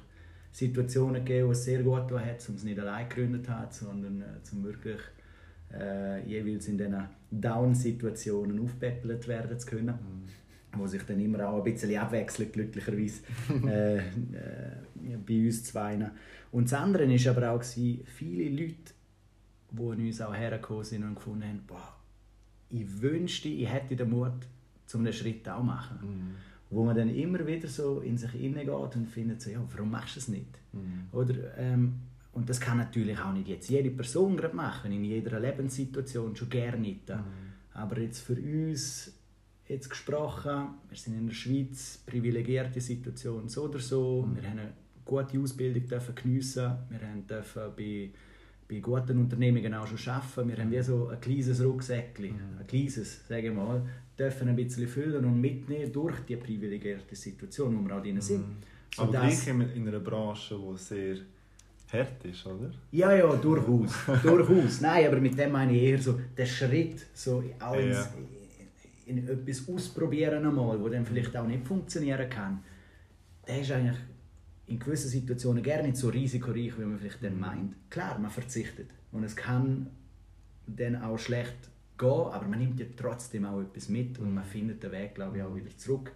[0.51, 4.43] Situationen gegeben, wo es sehr gut war, um es nicht allein gegründet hat, sondern äh,
[4.43, 5.01] zum wirklich
[5.73, 9.95] äh, jeweils in diesen Down-Situationen aufpäppelt werden zu können,
[10.75, 13.23] wo sich dann immer auch ein bisschen abwechselt, glücklicherweise,
[13.67, 14.03] äh, äh,
[15.27, 16.11] bei uns zwei.
[16.51, 18.93] Und das andere war aber auch, gewesen, viele Leute,
[19.71, 21.97] die an uns auch hergekommen sind und gefunden haben, boah,
[22.71, 24.33] ich wünschte, ich hätte den Mut,
[24.95, 25.99] um einen Schritt auch zu machen.
[26.03, 26.35] Mhm.
[26.71, 30.17] Wo man dann immer wieder so in sich hineingeht und findet, so, ja, warum machst
[30.17, 30.59] du es nicht?
[30.73, 31.05] Mhm.
[31.13, 31.95] Oder, ähm,
[32.33, 36.49] und das kann natürlich auch nicht jetzt jede Person gerade machen, in jeder Lebenssituation, schon
[36.49, 37.09] gerne nicht.
[37.09, 37.23] Mhm.
[37.75, 39.13] Aber jetzt für uns,
[39.73, 44.37] jetzt gesprochen, wir sind in der Schweiz, privilegierte Situation so oder so, Mhm.
[44.37, 44.73] wir haben eine
[45.05, 48.11] gute Ausbildung dürfen geniessen, wir haben dürfen bei,
[48.69, 52.59] bei guten Unternehmungen auch schon arbeiten, wir haben wie so ein kleines Rucksäckchen, Mhm.
[52.61, 53.83] ein kleines, sage ich mal,
[54.19, 58.41] dürfen ein bisschen füllen und mitnehmen durch die privilegierte Situation, wo wir auch drin sind.
[58.47, 58.57] Mhm.
[58.99, 61.17] Aber Sodass- gleich in, in einer Branche, die sehr
[61.93, 62.71] hart ist, oder?
[62.91, 63.93] Ja, ja, durchaus.
[64.23, 64.81] durchaus.
[64.83, 68.11] Nein, aber mit dem meine ich eher so den Schritt, so auch ins, Ja.
[69.07, 72.63] In, etwas ausprobieren einmal, wo dann vielleicht auch nicht funktionieren kann.
[73.47, 73.99] Der ist eigentlich
[74.67, 77.75] in gewissen Situationen gerne nicht so risikoreich, wie man vielleicht dann meint.
[77.91, 79.91] Klar, man verzichtet und es kann
[80.67, 84.83] dann auch schlecht gehen, aber man nimmt ja trotzdem auch etwas mit und man findet
[84.83, 86.13] den Weg, glaube ich, auch wieder zurück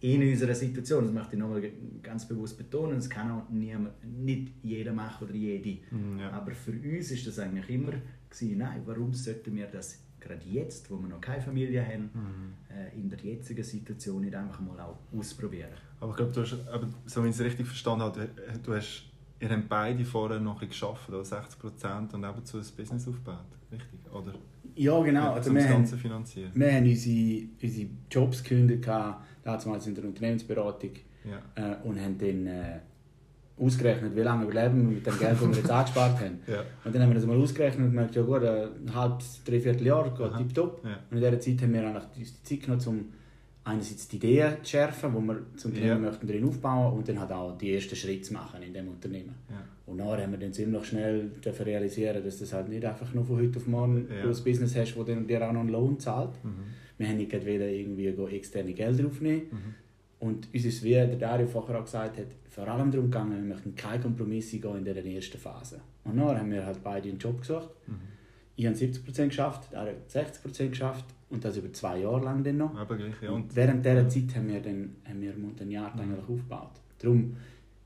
[0.00, 1.04] in unserer Situation.
[1.04, 1.62] Das möchte ich nochmal
[2.02, 2.96] ganz bewusst betonen.
[2.96, 5.80] Das kann auch niemand, nicht jeder machen oder jede.
[5.94, 6.30] Mhm, ja.
[6.30, 7.92] Aber für uns ist das eigentlich immer
[8.28, 12.52] gewesen, nein, warum sollten wir das gerade jetzt, wo wir noch keine Familie haben, Mhm.
[12.74, 15.70] äh, in der jetzigen Situation nicht einfach mal auch ausprobieren?
[16.00, 18.74] Aber ich glaube, du hast, aber, so wie ich es richtig verstanden habe, du, du
[18.74, 19.04] hast,
[19.40, 23.08] ihr habt beide vorher noch ein bisschen gearbeitet, oder 60 Prozent, und nebenzu ein Business
[23.08, 24.00] aufgebaut, richtig?
[24.12, 24.34] Oder?
[24.76, 25.32] Ja, genau.
[25.34, 26.50] Also wir das haben, Ganze finanzieren.
[26.54, 30.92] wir haben unsere, unsere Jobs gekündigt, damals in der Unternehmensberatung,
[31.24, 31.38] Ja.
[31.54, 32.80] äh, und haben dann äh,
[33.60, 36.38] ausgerechnet, wie lange überleben wir mit dem Geld, das wir jetzt angespart haben.
[36.46, 36.62] Ja.
[36.84, 40.04] Und dann haben wir das mal ausgerechnet und gemerkt, ja gut, ein halbes, dreiviertel Jahr
[40.14, 40.84] geht tipptopp.
[40.84, 40.98] Ja.
[41.10, 41.84] Und in dieser Zeit haben wir
[42.18, 43.04] uns die Zeit genommen, um
[43.62, 46.10] einerseits die Ideen zu schärfen, wo wir das Unternehmen Ja.
[46.10, 49.34] möchten drin aufbauen und dann halt auch die ersten Schritte zu machen in dem Unternehmen.
[49.50, 49.62] Ja.
[49.86, 53.36] Und nachher haben wir dann ziemlich schnell realisieren, dass das halt nicht einfach nur von
[53.38, 54.22] heute auf morgen Ja.
[54.24, 56.30] ein Business hast, das dann dir auch noch einen Lohn zahlt.
[56.42, 56.54] Mhm.
[56.96, 59.42] Wir haben nicht gerade wieder irgendwie externe Gelder aufnehmen.
[59.50, 59.74] Mhm.
[60.20, 63.54] Und uns ist, wie der Dario vorher auch gesagt hat, vor allem darum gegangen, wir
[63.54, 65.80] möchten keine Kompromisse gehen in dieser ersten Phase.
[66.04, 67.70] Und dann haben wir halt beide einen Job gesucht.
[67.86, 68.00] Mhm.
[68.56, 72.58] Ich habe 70% geschafft, Dario hat 60% geschafft und das über zwei Jahre lang dann
[72.58, 72.74] noch.
[72.76, 73.30] Aber gleich, ja.
[73.30, 76.72] Und während dieser Zeit haben wir dann haben wir Montagnard eigentlich aufgebaut.
[76.98, 77.36] Darum,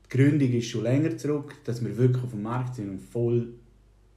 [0.05, 3.53] die Gründung ist schon länger zurück, dass wir wirklich auf dem Markt sind und voll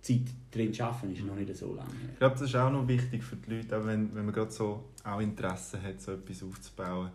[0.02, 2.10] Zeit drin arbeiten, ist noch nicht so lange her.
[2.12, 4.50] ich glaube, das ist auch noch wichtig für die Leute, auch wenn, wenn man gerade
[4.50, 7.10] so auch Interesse hat, so etwas aufzubauen,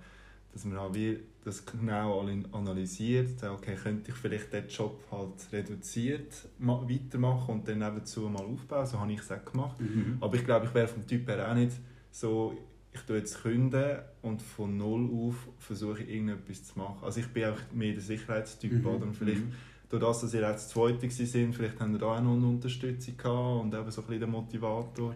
[0.53, 6.47] dass man auch wie das genau analysiert, okay, könnte ich vielleicht den Job halt reduziert
[6.59, 9.79] ma- weitermachen und dann nebenzu mal aufbauen, so habe ich es auch gemacht.
[9.81, 10.17] Mhm.
[10.21, 11.73] Aber ich glaube, ich wäre vom Typ her auch nicht
[12.11, 12.55] so,
[12.93, 16.99] ich tue jetzt künden und von null auf versuche ich irgendetwas zu machen.
[17.03, 18.85] Also ich bin auch mehr der Sicherheitstyp, Mhm.
[18.85, 19.05] oder?
[19.07, 19.53] Und vielleicht Mhm.
[19.89, 23.63] durch das, dass ihr das Zweite sind, vielleicht haben da auch noch eine Unterstützung gehabt
[23.63, 25.15] und eben so ein bisschen den Motivator.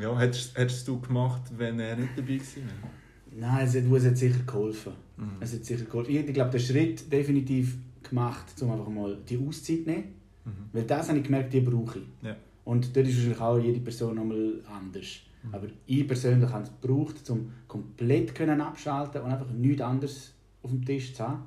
[0.00, 3.07] Ja, hättest, hättest du gemacht, wenn er nicht dabei gewesen wäre?
[3.40, 4.92] Nein, es hat, es hat sicher geholfen.
[5.16, 5.30] Mhm.
[5.40, 6.10] Es hat sicher geholfen.
[6.14, 10.04] Ich, ich glaube, den Schritt definitiv gemacht, um einfach mal die Auszeit zu nehmen.
[10.44, 10.50] Mhm.
[10.72, 12.04] Weil das habe ich gemerkt, die brauche ich.
[12.26, 12.36] Ja.
[12.64, 15.20] Und dort ist wahrscheinlich auch jede Person nochmal anders.
[15.42, 15.54] Mhm.
[15.54, 20.70] Aber ich persönlich habe es gebraucht, um komplett können abschalten und einfach nichts anderes auf
[20.70, 21.42] dem Tisch zu haben.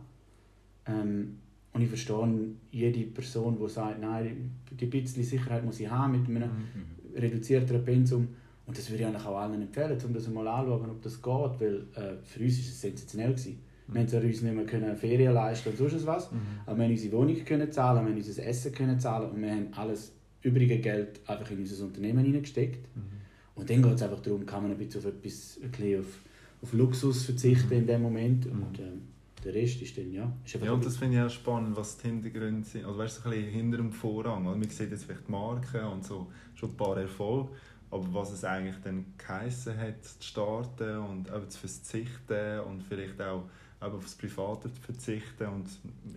[0.85, 1.37] Ähm,
[1.73, 6.27] und ich verstehe jede Person, die sagt, nein, die bisschen Sicherheit muss ich haben mit
[6.27, 7.15] einem Mhm.
[7.17, 8.27] reduzierteren Pensum.
[8.65, 11.87] Und das würde ich auch allen empfehlen, um das mal anzuschauen, ob das geht, weil
[11.95, 13.31] äh, für uns war es sensationell.
[13.31, 13.59] Gewesen.
[13.87, 16.37] Wir haben zwar uns nicht mehr können Ferien leisten und sonst was, Mhm.
[16.65, 19.51] aber wir haben unsere Wohnung können zahlen, wir haben unser Essen können zahlen und wir
[19.51, 22.95] haben alles übrige Geld einfach in unser Unternehmen hineingesteckt.
[22.95, 23.01] Mhm.
[23.55, 26.19] Und dann geht es einfach darum, kann man ein bisschen auf etwas, ein bisschen auf,
[26.61, 27.81] auf Luxus verzichten mhm.
[27.81, 28.45] in dem Moment.
[28.45, 29.01] Und ähm,
[29.43, 30.31] der Rest ist dann, ja...
[30.45, 32.85] Ist ja, und das finde ich auch spannend, was die Hintergründe sind.
[32.85, 34.47] Also weißt du, ein bisschen hinter dem Vorrang.
[34.47, 37.49] Also, man sieht jetzt vielleicht die Marken und so, schon ein paar Erfolge.
[37.91, 43.21] Aber was es eigentlich dann geheissen hat, zu starten und eben zu verzichten und vielleicht
[43.21, 43.43] auch
[43.81, 45.67] eben auf das Private zu verzichten und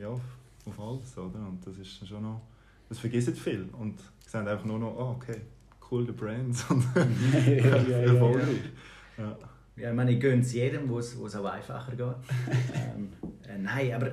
[0.00, 1.46] ja, auf alles, oder?
[1.46, 2.40] Und das ist schon noch...
[2.88, 5.40] Das vergessen viele und sehen einfach nur noch, oh, okay,
[5.80, 8.60] coole Brands und ja, ja, ja, erfolgreich.
[9.18, 9.36] Ja.
[9.76, 12.00] Ja, ich meine, ich gönne es jedem, wo es auch einfacher geht.
[12.74, 13.08] ähm,
[13.48, 14.12] äh, nein, aber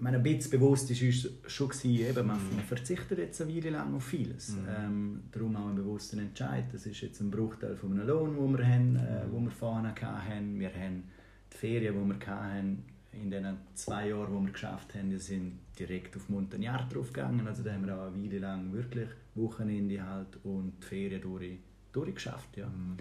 [0.00, 3.70] meine, ein bisschen bewusst war uns schon, gewesen, eben, man, man verzichtet jetzt eine Weile
[3.70, 4.50] lang auf vieles.
[4.50, 4.66] Mhm.
[4.68, 6.64] Ähm, darum auch ein bewusster Entscheid.
[6.72, 9.88] Das ist jetzt ein Bruchteil von einem Lohn, den wir, haben, äh, wo wir vorne
[9.88, 10.60] hatten.
[10.60, 11.04] Wir haben
[11.52, 15.58] die Ferien, die wir hatten, in den zwei Jahren, die wir geschafft haben, wir sind
[15.78, 17.46] direkt auf Montagnard draufgegangen.
[17.46, 21.58] Also da haben wir auch eine Weile lang wirklich Wochenende halt und die Ferien durch,
[21.92, 22.56] durchgeschafft.
[22.56, 22.68] Ja.
[22.68, 22.96] Mhm.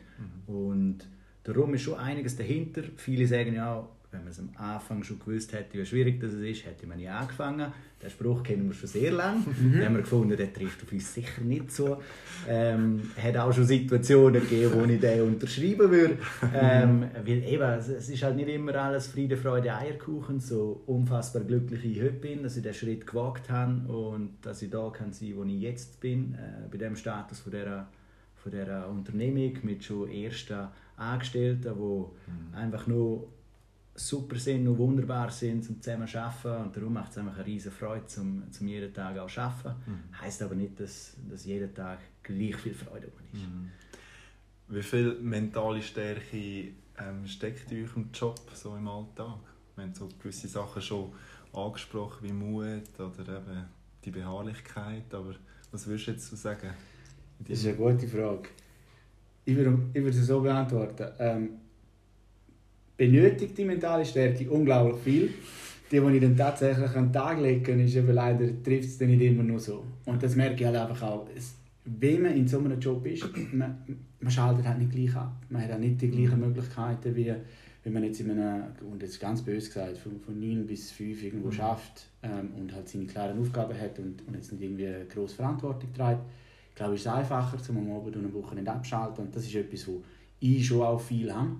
[0.48, 0.56] mhm.
[0.56, 1.08] Und
[1.48, 2.84] Darum ist schon einiges dahinter.
[2.98, 6.66] Viele sagen ja, wenn man es am Anfang schon gewusst hätte, wie schwierig das ist,
[6.66, 7.74] hätte man ja angefangen.
[8.02, 9.40] Den Spruch kennen wir schon sehr lange.
[9.40, 9.72] Mhm.
[9.74, 12.02] Den haben wir gefunden, der trifft auf uns sicher nicht so.
[12.48, 16.18] Ähm, hat auch schon Situationen gegeben, wo ich den unterschreiben würde.
[16.54, 20.40] Ähm, weil eben, es ist halt nicht immer alles Friede, Freude, Eierkuchen.
[20.40, 24.70] So unfassbar glücklich ich heute bin, dass ich diesen Schritt gewagt habe und dass ich
[24.70, 27.88] da kann sein, wo ich jetzt bin, äh, bei dem Status von dieser,
[28.36, 32.56] von dieser Unternehmung mit schon ersten Angestellten, die mhm.
[32.56, 33.28] einfach nur
[33.98, 37.74] super sind und wunderbar sind zum zusammen arbeiten und darum macht es einfach eine riesige
[37.74, 39.76] Freude, zum, zum jeden Tag auch arbeiten.
[39.86, 40.22] Mhm.
[40.22, 43.42] Heißt aber nicht, dass, dass jeden Tag gleich viel Freude ist.
[43.42, 43.72] Mhm.
[44.70, 49.40] Wie viel mentale Stärke ähm, steckt in eurem Job so im Alltag?
[49.76, 51.12] Wir haben so gewisse Sachen schon
[51.54, 53.66] angesprochen, wie Mut oder eben
[54.04, 55.34] die Beharrlichkeit, aber
[55.72, 56.70] was würdest du jetzt so sagen?
[57.40, 58.50] Das ist eine gute Frage.
[59.46, 61.08] Ich würde, ich würde es so beantworten.
[61.20, 61.50] Ähm,
[62.98, 65.34] benötigt die mentale Stärke unglaublich viel.
[65.90, 69.08] Die, die ich dann tatsächlich an den Tag lege, ist eben leider, trifft es dann
[69.08, 69.86] nicht immer nur so.
[70.04, 71.30] Und das merke ich halt einfach auch.
[71.34, 71.56] Es,
[71.86, 73.78] wenn man in so einem Job ist, man,
[74.20, 75.32] man schaltet halt nicht gleich ab.
[75.50, 77.34] Man hat auch nicht die gleichen Möglichkeiten, wie
[77.86, 81.24] wenn man jetzt in einem, und ist ganz böse gesagt, von, von 9 bis 5
[81.24, 81.54] irgendwo mhm.
[81.54, 85.36] schafft ähm, und halt seine klaren Aufgaben hat und, und jetzt nicht irgendwie eine grosse
[85.36, 86.20] Verantwortung trägt
[86.78, 89.26] glaube ich, ist es einfacher, um am Abend und am Wochenende abschalten.
[89.26, 90.04] Und das ist etwas, wo
[90.40, 91.58] ich schon auch viel habe,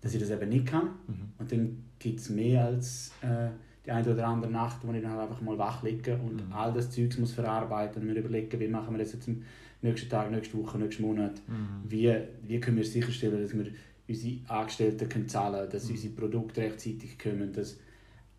[0.00, 0.90] dass ich das eben nicht kann.
[1.06, 1.32] Mhm.
[1.38, 3.48] Und dann gibt es mehr als äh,
[3.84, 6.52] die eine oder andere Nacht, wo ich dann halt einfach mal wach liege und mhm.
[6.52, 9.42] all das Zeugs muss verarbeiten und mir überlegen, wie machen wir das jetzt am
[9.82, 11.40] nächsten Tag, nächste Woche, nächsten Monat.
[11.46, 11.90] Mhm.
[11.90, 12.14] Wie,
[12.46, 13.66] wie können wir sicherstellen, dass wir
[14.08, 15.90] unsere Angestellten können zahlen können, dass mhm.
[15.92, 17.78] unsere Produkte rechtzeitig kommen, dass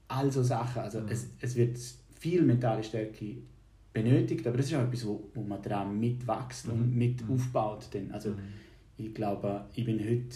[0.07, 0.81] all so Sachen.
[0.81, 1.09] Also mhm.
[1.09, 1.77] es, es wird
[2.19, 3.37] viel mentale Stärke
[3.93, 7.35] benötigt, aber das ist auch etwas, wo, wo man daran mitwächst und mit mhm.
[7.35, 7.87] aufbaut.
[7.91, 8.11] Dann.
[8.11, 8.33] Also
[8.97, 10.35] ich glaube, ich bin heute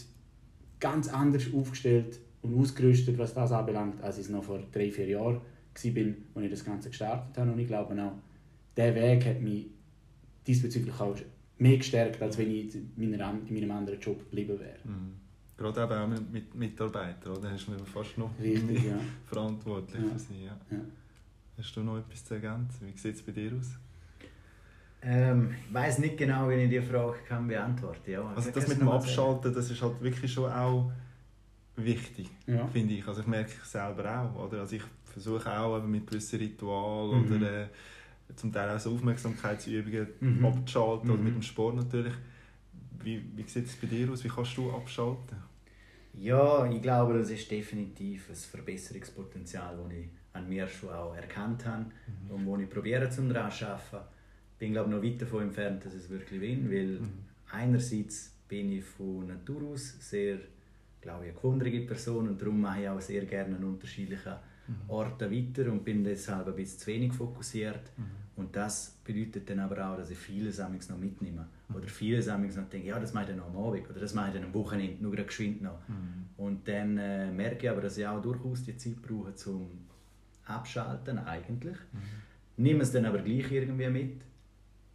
[0.83, 5.07] ganz anders aufgestellt und ausgerüstet, was das anbelangt, als ich es noch vor drei, vier
[5.07, 5.41] Jahren war,
[6.35, 7.51] als ich das Ganze gestartet habe.
[7.51, 8.11] Und ich glaube auch,
[8.75, 9.67] der Weg hat mich
[10.45, 11.15] diesbezüglich auch
[11.57, 14.79] mehr gestärkt, als wenn ich in meinem anderen Job geblieben wäre.
[14.83, 15.13] Mhm.
[15.55, 17.51] Gerade eben auch mit Mitarbeitern, oder?
[17.51, 18.99] Hast du fast noch Richtig, ja.
[19.25, 20.09] verantwortlich ja.
[20.09, 20.43] für sie.
[20.43, 20.57] Ja.
[20.69, 20.79] ja.
[21.57, 22.87] Hast du noch etwas zu ergänzen?
[22.87, 23.69] Wie sieht es bei dir aus?
[25.05, 28.79] Ähm, ich weiß nicht genau, wie ich diese Frage kann beantworten ja, Also das mit
[28.79, 30.91] dem Abschalten, das ist halt wirklich schon auch
[31.75, 32.65] wichtig, ja.
[32.67, 33.07] finde ich.
[33.07, 34.47] Also ich merke es selber auch.
[34.47, 34.61] Oder?
[34.61, 37.35] Also ich versuche auch mit gewissen Ritualen mhm.
[37.35, 37.67] oder äh,
[38.35, 40.45] zum Teil auch so Aufmerksamkeitsübungen mhm.
[40.45, 41.13] abzuschalten mhm.
[41.13, 42.13] oder mit dem Sport natürlich.
[43.03, 44.23] Wie, wie sieht es bei dir aus?
[44.23, 45.37] Wie kannst du abschalten?
[46.13, 51.65] Ja, ich glaube, das ist definitiv ein Verbesserungspotenzial, das ich an mir schon auch erkannt
[51.65, 52.31] habe mhm.
[52.31, 54.07] und wo ich probiere zum daran zu arbeiten.
[54.59, 57.09] Bin glaube noch weit davon entfernt, dass es wirklich bin, weil mhm.
[57.51, 60.37] einerseits bin ich von Natur aus sehr,
[61.01, 64.33] glaube ich, eine gewundrige Person und darum mache ich auch sehr gerne an unterschiedlichen
[64.67, 64.89] mhm.
[64.89, 67.91] Orten weiter und bin deshalb ein bisschen zu wenig fokussiert.
[67.97, 68.23] Mhm.
[68.35, 71.47] Und das bedeutet dann aber auch, dass ich vieles noch mitnehme.
[71.69, 71.75] Mhm.
[71.75, 74.29] Oder vieles noch denke, ja, das mache ich dann noch am Abend oder das mache
[74.29, 75.79] ich dann am Wochenende, nur geschwind noch.
[75.87, 76.29] Mhm.
[76.37, 79.67] Und dann äh, merke ich aber, dass ich auch durchaus die Zeit brauche, um
[80.45, 81.77] abschalten eigentlich.
[81.91, 81.99] Mhm.
[82.57, 84.21] Nimm es dann aber gleich irgendwie mit.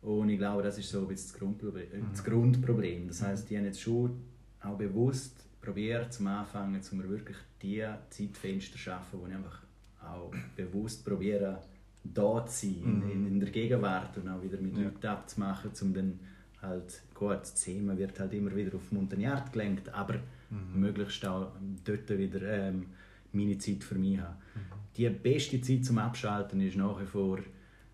[0.03, 1.87] Und ich glaube, das ist so ein bisschen das Grundproblem.
[1.93, 2.25] Äh, das.
[2.25, 3.09] Grundproblem.
[3.09, 4.23] Das heißt, die haben jetzt schon
[4.63, 9.63] auch bewusst probiert, zum Anfangen, um wirklich die Zeitfenster zu schaffen, wo ich einfach
[10.03, 11.63] auch bewusst probiere,
[12.05, 13.11] da zu sein, mhm.
[13.11, 14.85] in, in, der Gegenwart und auch wieder mit ja.
[14.85, 16.21] Leuten abzumachen, um dann
[16.63, 20.15] halt, gut, das Thema wird halt immer wieder auf Montagnard gelenkt, aber
[20.51, 20.81] mhm.
[20.81, 21.53] möglichst auch
[21.85, 22.87] dort wieder ähm,
[23.33, 24.37] meine Zeit für mich haben.
[24.55, 27.39] Mhm die beste Zeit zum Abschalten ist nach wie vor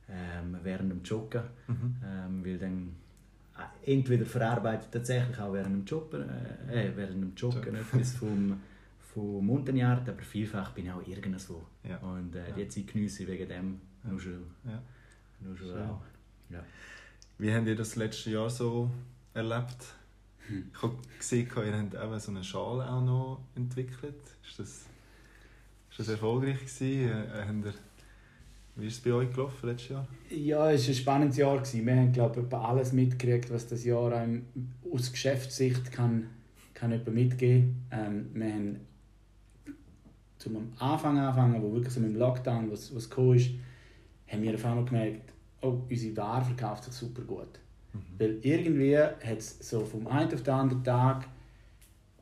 [0.09, 1.97] ähm, während dem Joggen, Mhm.
[2.05, 2.97] ähm, weil dann
[3.57, 6.29] äh, entweder verarbeitet tatsächlich auch während dem Joggen,
[6.69, 8.61] äh, äh, während dem Joggen etwas vom,
[9.13, 11.63] vom Montagnard, aber vielfach bin ich auch irgendwo.
[11.89, 11.97] Ja.
[11.99, 12.55] Und äh, Ja.
[12.57, 14.83] die Zeit geniesse ich wegen dem nur schon, Ja.
[15.41, 16.03] nur schon auch.
[16.51, 16.63] Ja.
[17.39, 18.91] Wie habt ihr das letzte Jahr so
[19.33, 19.95] erlebt?
[20.47, 20.71] Hm.
[20.75, 24.15] Ich habe gesehen, ihr habt eben so eine Schale auch noch entwickelt.
[24.47, 24.69] Ist das,
[25.91, 27.09] ist das erfolgreich gewesen?
[27.09, 27.75] Äh, ihr,
[28.77, 30.09] wie ist es bei euch gelaufen letztes Jahr?
[30.31, 31.59] Ja, es war ein spannendes Jahr.
[31.59, 31.87] gewesen.
[31.87, 34.47] Wir haben, glaube ich, alles mitgekriegt, was das Jahr einem
[34.93, 36.27] aus Geschäftssicht kann,
[36.75, 38.81] kann jemand mitgeben ähm, Wir haben
[40.39, 43.51] zum Anfang anfangen, wo wirklich so mit dem Lockdown, was, was gekommen ist,
[44.29, 45.33] haben wir auf einmal gemerkt,
[45.63, 47.61] oh, unsere Ware verkauft sich super gut.
[48.19, 51.29] Weil irgendwie hat es so vom einen auf den anderen Tag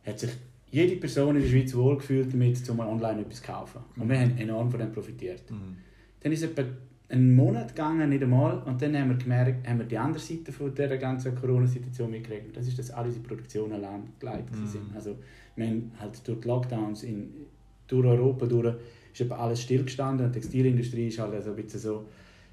[0.05, 0.31] hat sich
[0.71, 3.81] jede Person in der Schweiz wohlgefühlt damit, um online etwas zu kaufen.
[3.97, 5.51] Und wir haben enorm von dem profitiert.
[5.51, 5.77] Mhm.
[6.23, 6.63] Dann ist es etwa
[7.09, 10.51] einen Monat gegangen, nicht einmal, und dann haben wir gemerkt, haben wir die andere Seite
[10.51, 12.57] von dieser ganzen Corona-Situation mitgekriegt.
[12.57, 14.67] Das ist, dass alle unsere Produktionen lahmgelegt Mhm.
[14.67, 14.95] sind.
[14.95, 15.17] Also
[15.57, 17.29] wir haben halt durch die Lockdowns in,
[17.87, 18.75] durch Europa durch,
[19.13, 22.07] ist alles stillgestanden und die Textilindustrie ist halt also ein bisschen so,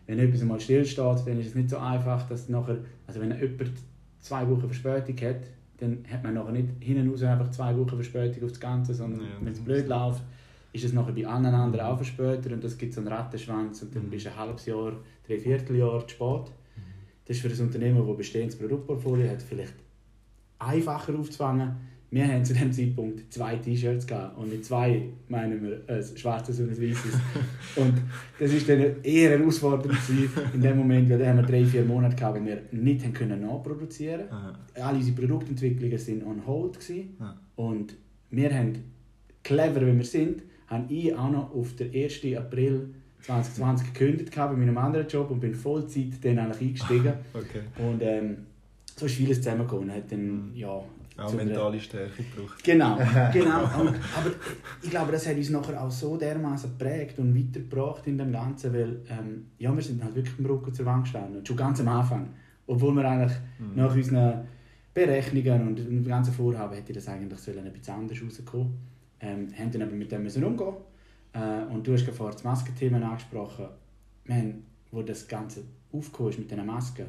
[0.08, 3.72] wenn etwas mal stillsteht, dann ist es nicht so einfach, dass nachher, also wenn jemand
[4.20, 5.42] zwei Wochen Verspätung hat,
[5.78, 9.22] dann hat man nachher nicht hinten raus einfach zwei Wochen Verspätung auf das Ganze, sondern
[9.22, 10.24] Ja, wenn es blöd läuft,
[10.80, 13.96] ist es nachher bei allen anderen auch verspätet und das gibt so einen Rattenschwanz und
[13.96, 14.10] dann Mhm.
[14.10, 14.94] bist du ein halbes Jahr,
[15.28, 16.52] drei Vierteljahr zu spät.
[17.26, 19.76] Das ist für ein Unternehmen, das bestehendes Produktportfolio hat, vielleicht
[20.58, 21.72] einfacher aufzufangen.
[22.12, 26.60] Wir haben zu dem Zeitpunkt zwei T-Shirts gehabt und mit zwei meinen wir ein schwarzes
[26.60, 27.14] und ein weißes.
[27.76, 27.94] und
[28.40, 29.96] das ist dann eher herausfordernd
[30.56, 33.14] in dem Moment, weil dann haben wir drei, vier Monate gehabt, wo wir nicht haben
[33.14, 34.58] können nachproduzieren Aha.
[34.82, 37.16] Alle unsere Produktentwicklungen sind on hold gewesen.
[37.20, 37.40] Ja.
[37.58, 37.96] und
[38.32, 38.74] wir haben
[39.44, 42.22] clever, wie wir sind, haben ich auch noch auf den 1.
[42.38, 47.14] April 2020 gekündigt bei meinem anderen Job und bin Vollzeit dann eigentlich eingestiegen.
[47.34, 47.62] Okay.
[47.78, 48.38] Und ähm,
[48.96, 49.92] so ist vieles zusammengekommen.
[49.92, 50.68] Hat dann, ja,
[51.18, 52.64] Auch mentale Stärke gebraucht.
[52.64, 52.98] Genau,
[53.34, 53.64] genau.
[53.66, 53.94] Aber
[54.82, 58.74] ich glaube, das hat uns nachher auch so dermaßen geprägt und weitergebracht in dem Ganzen,
[58.74, 61.88] weil ähm, ja, wir sind halt wirklich im Rücken zur Wand gestanden, schon ganz am
[61.90, 62.30] Anfang.
[62.68, 63.76] Obwohl wir eigentlich Mhm.
[63.76, 64.48] nach unseren
[64.94, 68.78] Berechnungen und dem ganzen Vorhaben hätte das eigentlich sollen ein bisschen anders rauskommen
[69.22, 70.74] ähm, haben dann aber mit dem müssen umgehen
[71.34, 73.68] äh, und du hast vorhin das Maskenthema angesprochen.
[74.30, 77.06] Haben, wo das Ganze aufgekommen ist mit diesen Masken,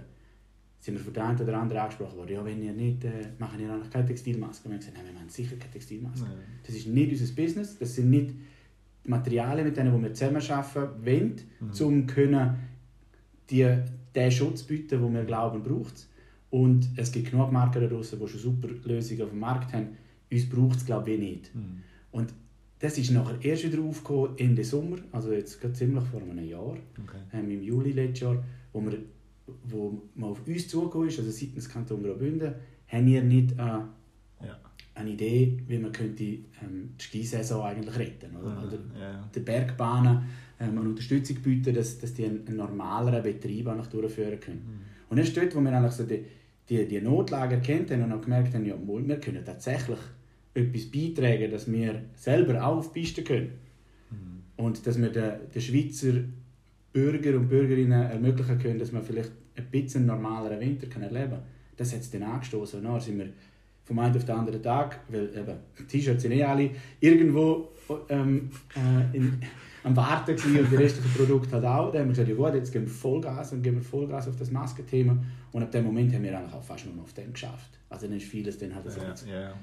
[0.78, 3.60] sind wir von der einen oder anderen angesprochen worden, ja, wenn ihr nicht, äh, machen
[3.60, 4.64] ihr eigentlich keine Textilmasken.
[4.64, 6.28] Und wir haben gesagt, nein, wir machen sicher keine Textilmasken.
[6.28, 6.38] Nein.
[6.66, 8.30] Das ist nicht unser Business, das sind nicht
[9.04, 11.86] die Materialien, mit denen wir zusammenarbeiten wollen, Mhm.
[11.86, 12.58] um können
[13.50, 13.66] die,
[14.14, 16.06] den Schutz zu bieten, den wir glauben, braucht.
[16.50, 19.96] Und es gibt genug Marken da draussen, die schon super Lösungen auf dem Markt haben.
[20.32, 21.54] Uns braucht es, glaube ich, nicht.
[21.54, 21.82] Mhm.
[22.12, 22.32] Und
[22.78, 26.76] das ist nachher erst wieder aufgekommen Ende Sommer, also jetzt gerade ziemlich vor einem Jahr,
[27.02, 27.18] Okay.
[27.32, 28.42] ähm, im Juli letztes Jahr,
[28.72, 28.98] wo, wir,
[29.64, 32.54] wo man auf uns zugekommen ist, also seitens Kanton Graubünden,
[32.88, 34.58] haben wir nicht äh, Ja.
[34.94, 38.50] eine Idee, wie man könnte ähm, die Skisaison eigentlich retten oder?
[38.50, 38.66] Mhm.
[38.68, 40.22] oder Ja, den Bergbahnen
[40.58, 44.80] ähm, eine Unterstützung bieten, dass, dass die einen, einen normaleren Betrieb eigentlich durchführen können.
[45.10, 46.24] Und erst dort, wo wir eigentlich so die,
[46.68, 49.98] die, die Notlage erkannt haben und auch gemerkt haben, ja, wir können tatsächlich
[50.54, 53.52] etwas beitragen, dass wir selber auch auf die Piste können.
[54.56, 56.12] Und dass wir den, den Schweizer
[56.92, 61.42] Bürger und Bürgerinnen ermöglichen können, dass man vielleicht ein bisschen normaleren Winter kann erleben kann.
[61.76, 62.80] Das hat es dann angestoßen.
[62.80, 63.30] Und dann sind wir
[63.84, 67.70] vom einen auf den anderen Tag, weil eben, T-Shirts sind eh alle irgendwo
[68.08, 69.40] ähm, äh, in,
[69.82, 71.90] am Warten und die restlichen Produkte halt auch.
[71.90, 74.36] Dann haben wir gesagt, ja gut, jetzt geben wir Vollgas und geben wir Vollgas auf
[74.36, 75.16] das Maskenthema.
[75.52, 77.78] Und ab dem Moment haben wir eigentlich auch fast nur noch auf dem geschafft.
[77.88, 79.54] Also dann ist vieles dann halt so ja.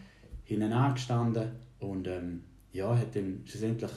[0.47, 2.41] Hinten angestanden und ähm,
[2.73, 3.91] ja, hat dann schlussendlich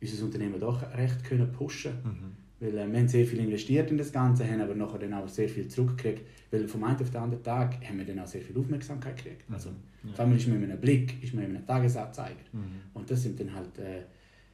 [0.00, 2.32] unser Unternehmen doch recht können pushen Mhm.
[2.60, 5.28] weil äh, wir haben sehr viel investiert in das Ganze, haben aber nachher dann auch
[5.28, 8.42] sehr viel zurückgekriegt, weil vom einen auf den anderen Tag haben wir dann auch sehr
[8.42, 9.44] viel Aufmerksamkeit gekriegt.
[9.50, 9.70] Also,
[10.04, 10.10] Ja.
[10.12, 12.60] Auf einmal ist man mit einem Blick, ist man mit einem Tagesanzeiger Mhm.
[12.94, 14.00] und das sind dann halt äh,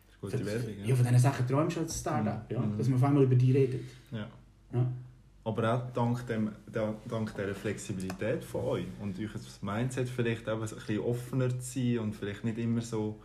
[0.07, 0.85] Das ist gute Werbung.
[0.87, 2.77] ja, von diesen Sachen träumst du als Startup, ja, Mhm.
[2.79, 3.81] dass man auf einmal über die redet.
[4.13, 4.27] Ja.
[4.75, 4.93] Ja.
[5.49, 10.47] Aber auch dank, dem, da- dank dieser Flexibilität von euch und euch das Mindset vielleicht
[10.49, 13.19] auch ein bisschen offener zu sein und vielleicht nicht immer so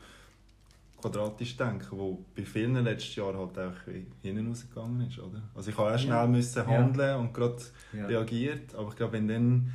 [1.01, 3.91] quadratisch denken, wo bei vielen letztes Jahr halt auch
[4.21, 5.41] hinten rausgegangen ist, oder?
[5.53, 6.27] Also ich habe auch schnell Ja.
[6.27, 7.57] müssen handeln und gerade
[7.91, 8.05] Ja.
[8.07, 9.71] reagiert, aber ich glaube, wenn du dann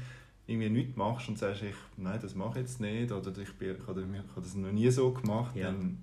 [0.46, 3.76] irgendwie nichts machst und sagst, ich, nein, das mache ich jetzt nicht oder ich, bin,
[3.76, 4.06] ich habe
[4.36, 5.66] das noch nie so gemacht, Ja.
[5.66, 5.98] dann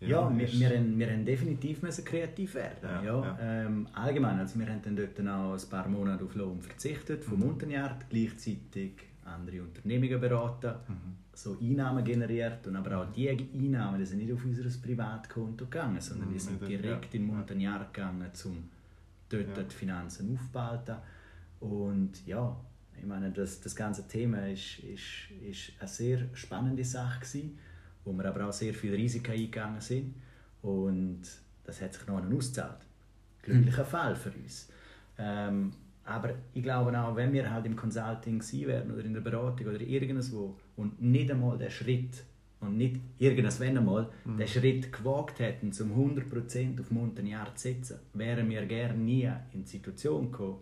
[0.00, 2.76] Ja, wir, ist- wir, haben, wir haben definitiv müssen kreativ werden.
[2.82, 3.38] Ja, Ja, ja.
[3.40, 7.24] Ähm, allgemein, also wir haben dann dort dann auch ein paar Monate auf Lohn verzichtet
[7.24, 7.46] vom Mhm.
[7.46, 8.92] Montagnard, gleichzeitig
[9.24, 10.94] andere Unternehmungen beraten, Mhm.
[11.32, 16.00] so Einnahmen generiert und aber auch die Einnahmen, die sind nicht auf unser Privatkonto gegangen,
[16.00, 17.20] sondern die Mhm, sind ja, direkt ja.
[17.20, 18.68] in Montagnard gegangen, um
[19.30, 19.62] dort Ja.
[19.62, 20.96] die Finanzen aufbehalten.
[21.60, 22.54] Und ja,
[22.98, 27.58] ich meine, das, das ganze Thema ist, ist, ist eine sehr spannende Sache gewesen,
[28.06, 30.14] wo wir aber auch sehr viele Risiken eingegangen sind.
[30.62, 31.22] Und
[31.64, 32.78] das hat sich noch ausgezahlt.
[33.42, 34.68] Glücklicher Fall für uns.
[35.18, 35.72] Ähm,
[36.04, 39.66] aber ich glaube auch, wenn wir halt im Consulting gewesen wären oder in der Beratung
[39.66, 42.24] oder irgendwo und nicht einmal den Schritt
[42.60, 48.48] und nicht irgendwann einmal den Schritt gewagt hätten, zum 100% auf Montagnard zu setzen, wären
[48.48, 50.58] wir gerne nie in die Situation gekommen,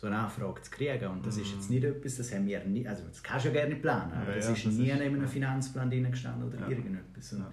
[0.00, 1.08] so eine Anfrage zu kriegen.
[1.08, 3.54] Und das ist jetzt nicht etwas, das haben wir nie, also das kannst du ja
[3.64, 6.46] gerne planen, aber Ja, das ja, ist das nie ist- in einem Finanzplan drin gestanden
[6.48, 7.32] oder irgendetwas.
[7.32, 7.46] Und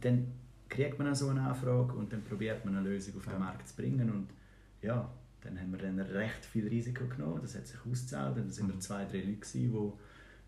[0.00, 0.26] dann
[0.70, 3.76] kriegt man so eine Anfrage und dann probiert man eine Lösung auf den Markt zu
[3.76, 4.08] bringen.
[4.10, 4.28] Und
[4.80, 5.06] ja,
[5.42, 8.36] dann haben wir dann recht viel Risiko genommen, das hat sich ausgezahlt.
[8.36, 8.80] Und dann sind wir Mhm.
[8.80, 9.92] zwei, drei Leute gewesen, die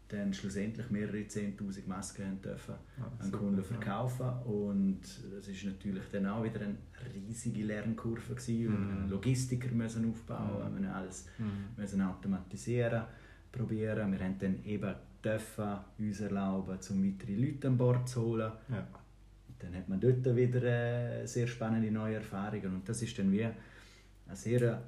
[0.09, 3.62] dann schlussendlich mehrere 10'000 Masken haben dürfen Ja, an Kunden ja.
[3.62, 5.00] verkaufen und
[5.36, 6.76] das ist natürlich dann auch wieder eine
[7.14, 8.90] riesige Lernkurve gewesen, weil wir Mhm.
[9.02, 10.74] einen Logistiker müssen aufbauen, Mhm.
[10.74, 11.80] wir müssen alles Mhm.
[11.80, 13.02] müssen automatisieren,
[13.52, 14.12] probieren.
[14.12, 18.52] Wir haben dann eben dürfen uns erlauben, um weitere Leute an Bord zu holen.
[18.70, 18.86] Ja.
[19.59, 23.44] Dann hat man dort wieder äh, sehr spannende neue Erfahrungen und das ist dann wie
[23.44, 23.54] ein
[24.32, 24.80] sehr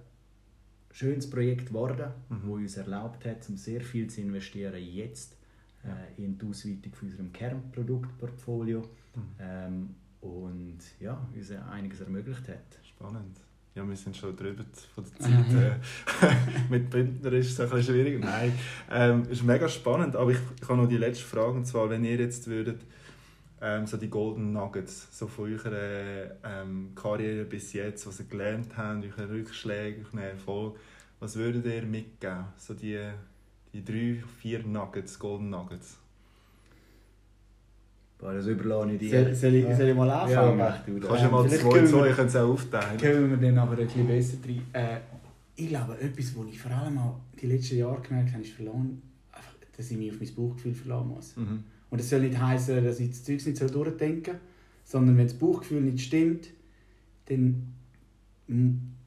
[0.93, 2.37] schönes Projekt geworden, Mhm.
[2.45, 5.37] wo uns erlaubt hat, um sehr viel zu investieren jetzt
[5.85, 9.23] äh, in die Ausweitung von unserem Kernproduktportfolio Mhm.
[9.41, 9.89] ähm,
[10.21, 12.79] und ja, uns einiges ermöglicht hat.
[12.85, 13.39] Spannend.
[13.75, 14.65] Ja, wir sind schon drüber
[14.95, 15.55] von der Zeit.
[15.55, 16.35] äh,
[16.71, 18.21] mit Bündner ist es ein bisschen schwierig.
[18.23, 18.53] Nein,
[18.91, 20.17] ähm, ist mega spannend.
[20.17, 21.53] Aber ich, ich habe noch die letzte Frage.
[21.53, 22.83] Und zwar, wenn ihr jetzt würdet,
[23.63, 28.77] ähm, so die Golden Nuggets so von eurer ähm, Karriere bis jetzt, was ihr gelernt
[28.77, 30.77] habt, eure Rückschläge, euren Erfolg,
[31.19, 32.45] was würdet ihr mitgeben?
[32.57, 32.99] So die,
[33.73, 35.99] die drei, vier Nuggets, Golden Nuggets.
[38.19, 39.35] Boah, das überlasse ich dir.
[39.35, 40.59] soll, ich, soll ich mal Ja, anfangen?
[40.59, 41.09] mach du das.
[41.09, 43.01] Kannst du mal vielleicht zwei, können zwei, ihr könnt es auch aufteilen.
[43.01, 44.63] Kommen wir dann aber ein bisschen besser rein.
[44.73, 45.01] Äh,
[45.57, 49.01] ich glaube, etwas, was ich vor allem auch die letzten Jahre gemerkt habe, ist verloren,
[49.33, 51.37] einfach, dass ich mich auf mein Bauchgefühl verlassen muss.
[51.37, 51.65] Mhm.
[51.91, 54.41] Und das soll nicht heißen, dass ich das Zeug nicht so durchdenken soll,
[54.85, 56.51] sondern wenn das Bauchgefühl nicht stimmt,
[57.27, 57.75] dann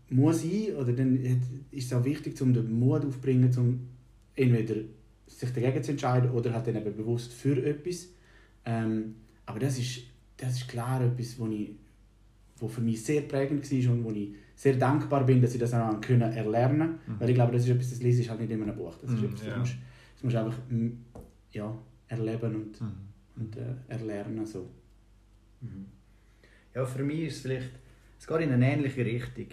[0.10, 1.18] muss ich, oder dann
[1.72, 3.80] ist es auch wichtig, um den Mut aufzubringen, um
[4.36, 4.82] entweder
[5.28, 8.10] sich dagegen zu entscheiden oder halt dann eben bewusst für etwas.
[8.66, 9.16] Ähm,
[9.46, 10.04] aber das ist,
[10.38, 11.72] das ist klar etwas, wo, ich,
[12.58, 15.74] wo für mich sehr prägend war und wo ich sehr dankbar bin, dass ich das
[15.74, 17.20] auch können erlernen Mhm.
[17.20, 18.96] Weil ich glaube, das ist etwas, das lese ich halt nicht in einem Buch.
[19.02, 19.58] Das ist Mhm, etwas, das ja.
[19.58, 19.76] musst,
[20.16, 20.58] das musst einfach
[21.52, 21.78] ja,
[22.14, 22.94] erleben und, Mhm.
[23.36, 24.46] und äh, erlernen.
[24.46, 24.70] So.
[25.62, 25.86] Mhm.
[26.74, 27.72] Ja, für mich ist es vielleicht,
[28.20, 29.48] es geht in eine ähnliche Richtung,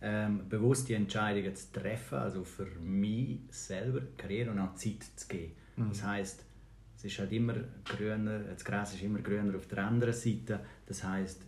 [0.00, 5.28] ähm, bewusst die Entscheidungen zu treffen, also für mich selber Karriere und auch Zeit zu
[5.28, 5.52] geben.
[5.76, 5.88] Mhm.
[5.90, 6.44] Das heißt,
[6.96, 7.54] es ist halt immer
[7.84, 10.60] grüner, das Gras ist immer grüner auf der anderen Seite.
[10.86, 11.42] Das heißt,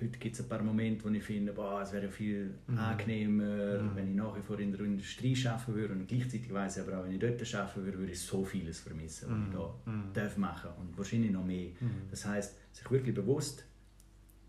[0.00, 2.78] heute gibt es ein paar Momente, wo ich finde, boah, es wäre viel Mhm.
[2.78, 3.96] angenehmer, Mhm.
[3.96, 6.98] wenn ich nach wie vor in der Industrie arbeiten würde und gleichzeitig weiss ich aber
[6.98, 10.12] auch, wenn ich dort arbeiten würde, würde ich so vieles vermissen, was ich da Mhm.
[10.12, 11.70] darf machen und wahrscheinlich noch mehr.
[11.80, 11.90] Mhm.
[12.10, 13.64] Das heißt, sich wirklich bewusst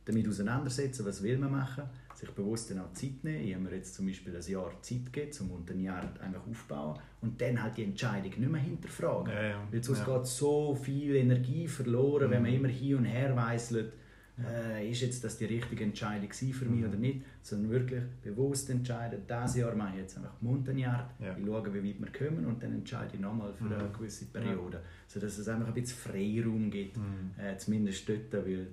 [0.06, 1.84] damit auseinandersetzen, was will man machen,
[2.14, 3.44] sich bewusst dann auch Zeit nehmen.
[3.48, 6.46] Ich habe mir jetzt zum Beispiel ein Jahr Zeit gegeben, um unter ein Jahr einfach
[6.46, 9.34] aufzubauen und dann halt die Entscheidung nicht mehr hinterfragen.
[9.34, 9.68] Ja, ja.
[9.72, 10.18] Weil sonst Ja.
[10.18, 12.58] geht so viel Energie verloren, wenn man Mhm.
[12.58, 13.94] immer hin und her weißelt,
[14.42, 16.88] äh, ist jetzt das die richtige Entscheidung für mich Mhm.
[16.90, 21.36] oder nicht, sondern wirklich bewusst entscheiden, dieses Jahr mache ich jetzt einfach Montagnard, Ja.
[21.38, 23.94] ich schaue, wie weit wir kommen und dann entscheide ich nochmal für eine Mhm.
[23.94, 27.32] gewisse Periode, sodass es einfach ein bisschen Freiraum gibt, Mhm.
[27.38, 28.68] äh, zumindest dort, weil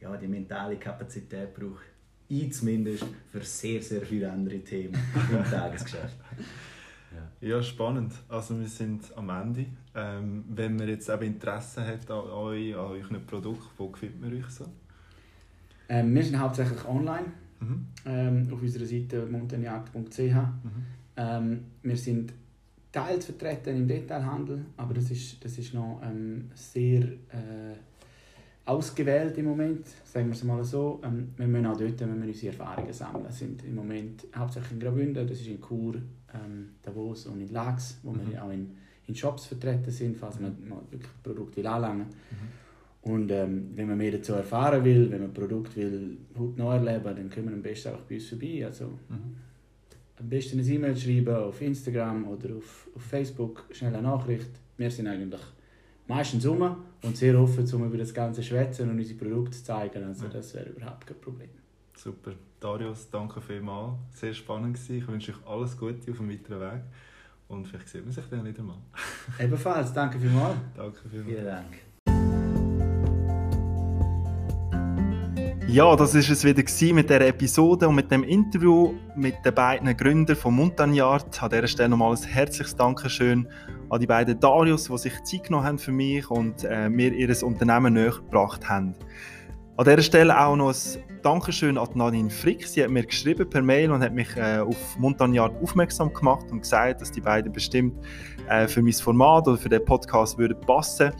[0.00, 1.82] ja, die mentale Kapazität brauche
[2.28, 6.16] ich zumindest für sehr, sehr viele andere Themen im Tagesgeschäft.
[7.14, 7.48] Ja.
[7.48, 8.12] Ja, spannend.
[8.28, 9.66] Also wir sind am Ende.
[9.94, 14.32] Ähm, wenn man jetzt eben Interesse hat an euch, an euren Produkt, wo findet man
[14.32, 14.64] euch so?
[15.92, 17.26] Ähm, wir sind hauptsächlich online
[17.60, 17.86] Mhm.
[18.06, 20.18] ähm, auf unserer Seite montagnard.ch.
[20.18, 20.70] Mhm.
[21.16, 22.32] Ähm, wir sind
[22.90, 27.76] teils vertreten im Detailhandel, aber das ist, das ist noch ähm, sehr äh,
[28.64, 31.00] ausgewählt im Moment, sagen wir es mal so.
[31.04, 33.24] Ähm, wir müssen auch dort wir unsere Erfahrungen sammeln.
[33.24, 35.94] Wir sind im Moment hauptsächlich in Graubünden, das ist in Chur,
[36.34, 38.30] ähm, Davos und in Lax, wo Mhm.
[38.30, 38.70] wir auch in,
[39.06, 42.06] in Shops vertreten sind, falls man mal wirklich Produkte anlangen
[43.02, 46.18] Und ähm, wenn man mehr dazu erfahren will, wenn man ein Produkt will,
[46.56, 48.64] neu erleben, dann können wir am besten einfach bei uns vorbei.
[48.64, 49.36] Also, Mhm.
[50.20, 54.50] am besten eine E-Mail schreiben auf Instagram oder auf, auf Facebook, schnell eine Nachricht.
[54.76, 55.40] Wir sind eigentlich
[56.06, 59.64] meistens rum und sehr offen, um über das Ganze zu schwätzen und unsere Produkte zu
[59.64, 60.04] zeigen.
[60.04, 61.48] Also das wäre überhaupt kein Problem.
[61.96, 62.32] Super.
[62.60, 63.94] Darius, danke vielmals.
[64.12, 64.98] Sehr spannend gewesen.
[64.98, 66.82] Ich wünsche euch alles Gute auf dem weiteren Weg.
[67.48, 68.78] Und vielleicht sieht man sich dann wieder mal.
[69.40, 70.56] Ebenfalls, danke vielmals.
[70.76, 71.26] Danke vielmals.
[71.28, 71.91] Vielen Dank.
[75.68, 79.96] Ja, das ist es wieder mit der Episode und mit dem Interview mit den beiden
[79.96, 81.40] Gründern von Montagnard.
[81.42, 83.48] An dieser Stelle nochmal ein herzliches Dankeschön
[83.88, 87.42] an die beiden Darius, die sich Zeit genommen haben für mich und äh, mir ihr
[87.42, 88.94] Unternehmen näher gebracht haben.
[89.76, 92.66] An dieser Stelle auch noch ein Dankeschön an Nadine Frick.
[92.66, 96.62] Sie hat mir geschrieben per Mail und hat mich äh, auf Montagnard aufmerksam gemacht und
[96.62, 97.94] gesagt, dass die beiden bestimmt
[98.48, 101.12] äh, für mein Format oder für den Podcast würden passen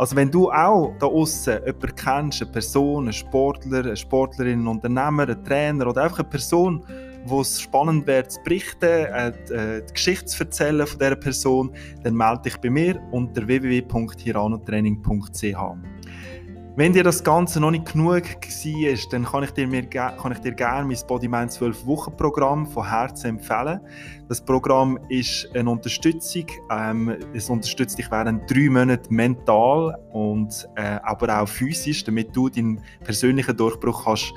[0.00, 4.68] also wenn du auch da außen jemanden kennst, eine Person, einen Sportler, eine Sportlerin, einen
[4.68, 6.82] Unternehmer, einen Trainer oder einfach eine Person,
[7.26, 11.70] wo es spannend wäre zu berichten, äh, äh, die Geschichte zu erzählen von dieser Person,
[12.02, 15.99] dann melde dich bei mir unter www.hiranotraining.ch.
[16.80, 18.22] Wenn dir das Ganze noch nicht genug war,
[19.10, 22.88] dann kann ich dir, mir, kann ich dir gerne mein Bodymind 12 Wochen Programm von
[22.88, 23.80] Herzen empfehlen.
[24.28, 26.46] Das Programm ist eine Unterstützung.
[26.70, 32.48] Ähm, es unterstützt dich während drei Monaten mental und äh, aber auch physisch, damit du
[32.48, 34.32] deinen persönlichen Durchbruch kannst